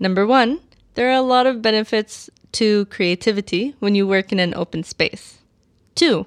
[0.00, 0.60] Number one,
[0.94, 5.35] there are a lot of benefits to creativity when you work in an open space.
[5.96, 6.26] Two,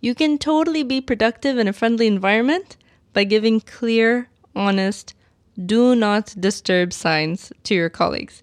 [0.00, 2.76] you can totally be productive in a friendly environment
[3.12, 5.14] by giving clear, honest,
[5.56, 8.42] do not disturb signs to your colleagues,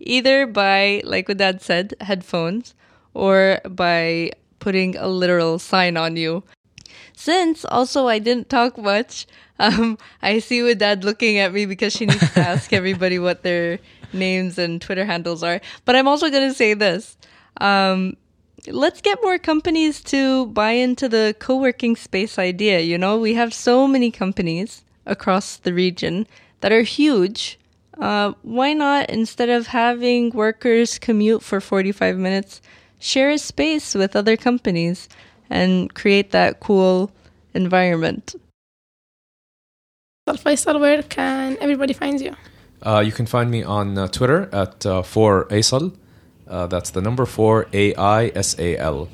[0.00, 2.74] either by, like Wedad said, headphones,
[3.14, 6.42] or by putting a literal sign on you.
[7.14, 9.28] Since also I didn't talk much,
[9.60, 13.78] um, I see Wedad looking at me because she needs to ask everybody what their
[14.12, 15.60] names and Twitter handles are.
[15.84, 17.16] But I'm also going to say this.
[17.60, 18.16] Um,
[18.70, 23.52] let's get more companies to buy into the co-working space idea you know we have
[23.52, 26.26] so many companies across the region
[26.60, 27.58] that are huge
[27.98, 32.60] uh, why not instead of having workers commute for 45 minutes
[32.98, 35.08] share a space with other companies
[35.50, 37.10] and create that cool
[37.54, 38.34] environment
[40.36, 42.36] Faisal, where can everybody find you?
[42.82, 45.96] Uh, you can find me on uh, Twitter at uh, 4asal.
[46.48, 49.08] Uh, that's the number 4 A I S A L.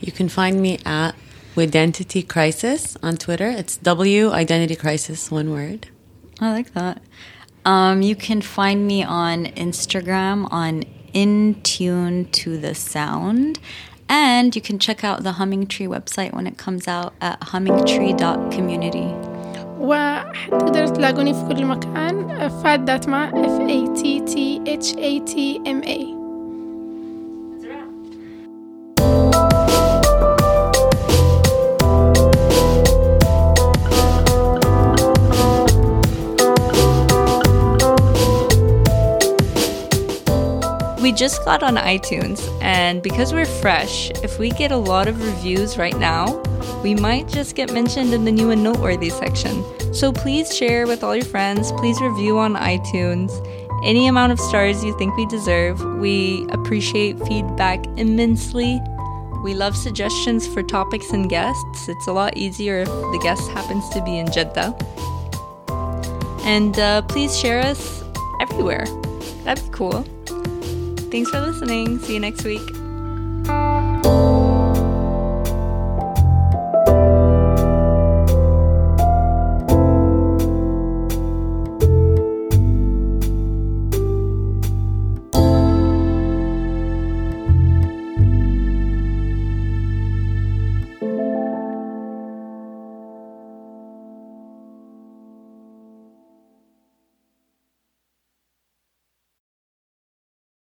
[0.00, 1.14] You can find me at
[1.56, 3.48] Identity Crisis on Twitter.
[3.48, 5.88] It's W Identity Crisis, one word.
[6.40, 7.02] I like that.
[7.64, 13.58] Um, you can find me on Instagram on In Tune to the Sound.
[14.08, 19.29] And you can check out the Humming Tree website when it comes out at hummingtree.community.
[19.80, 22.48] وتقدروا تلاقوني في كل مكان.
[22.48, 24.02] فات داتما F A T
[24.32, 24.34] T
[24.68, 26.19] H A T M A.
[41.10, 45.20] We just got on iTunes, and because we're fresh, if we get a lot of
[45.20, 46.40] reviews right now,
[46.84, 49.64] we might just get mentioned in the new and noteworthy section.
[49.92, 53.32] So please share with all your friends, please review on iTunes.
[53.84, 55.84] Any amount of stars you think we deserve.
[55.98, 58.80] We appreciate feedback immensely.
[59.42, 61.88] We love suggestions for topics and guests.
[61.88, 64.76] It's a lot easier if the guest happens to be in Jeddah.
[66.44, 68.04] And uh, please share us
[68.40, 68.84] everywhere.
[69.42, 70.06] That'd be cool.
[71.10, 71.98] Thanks for listening.
[71.98, 72.74] See you next week.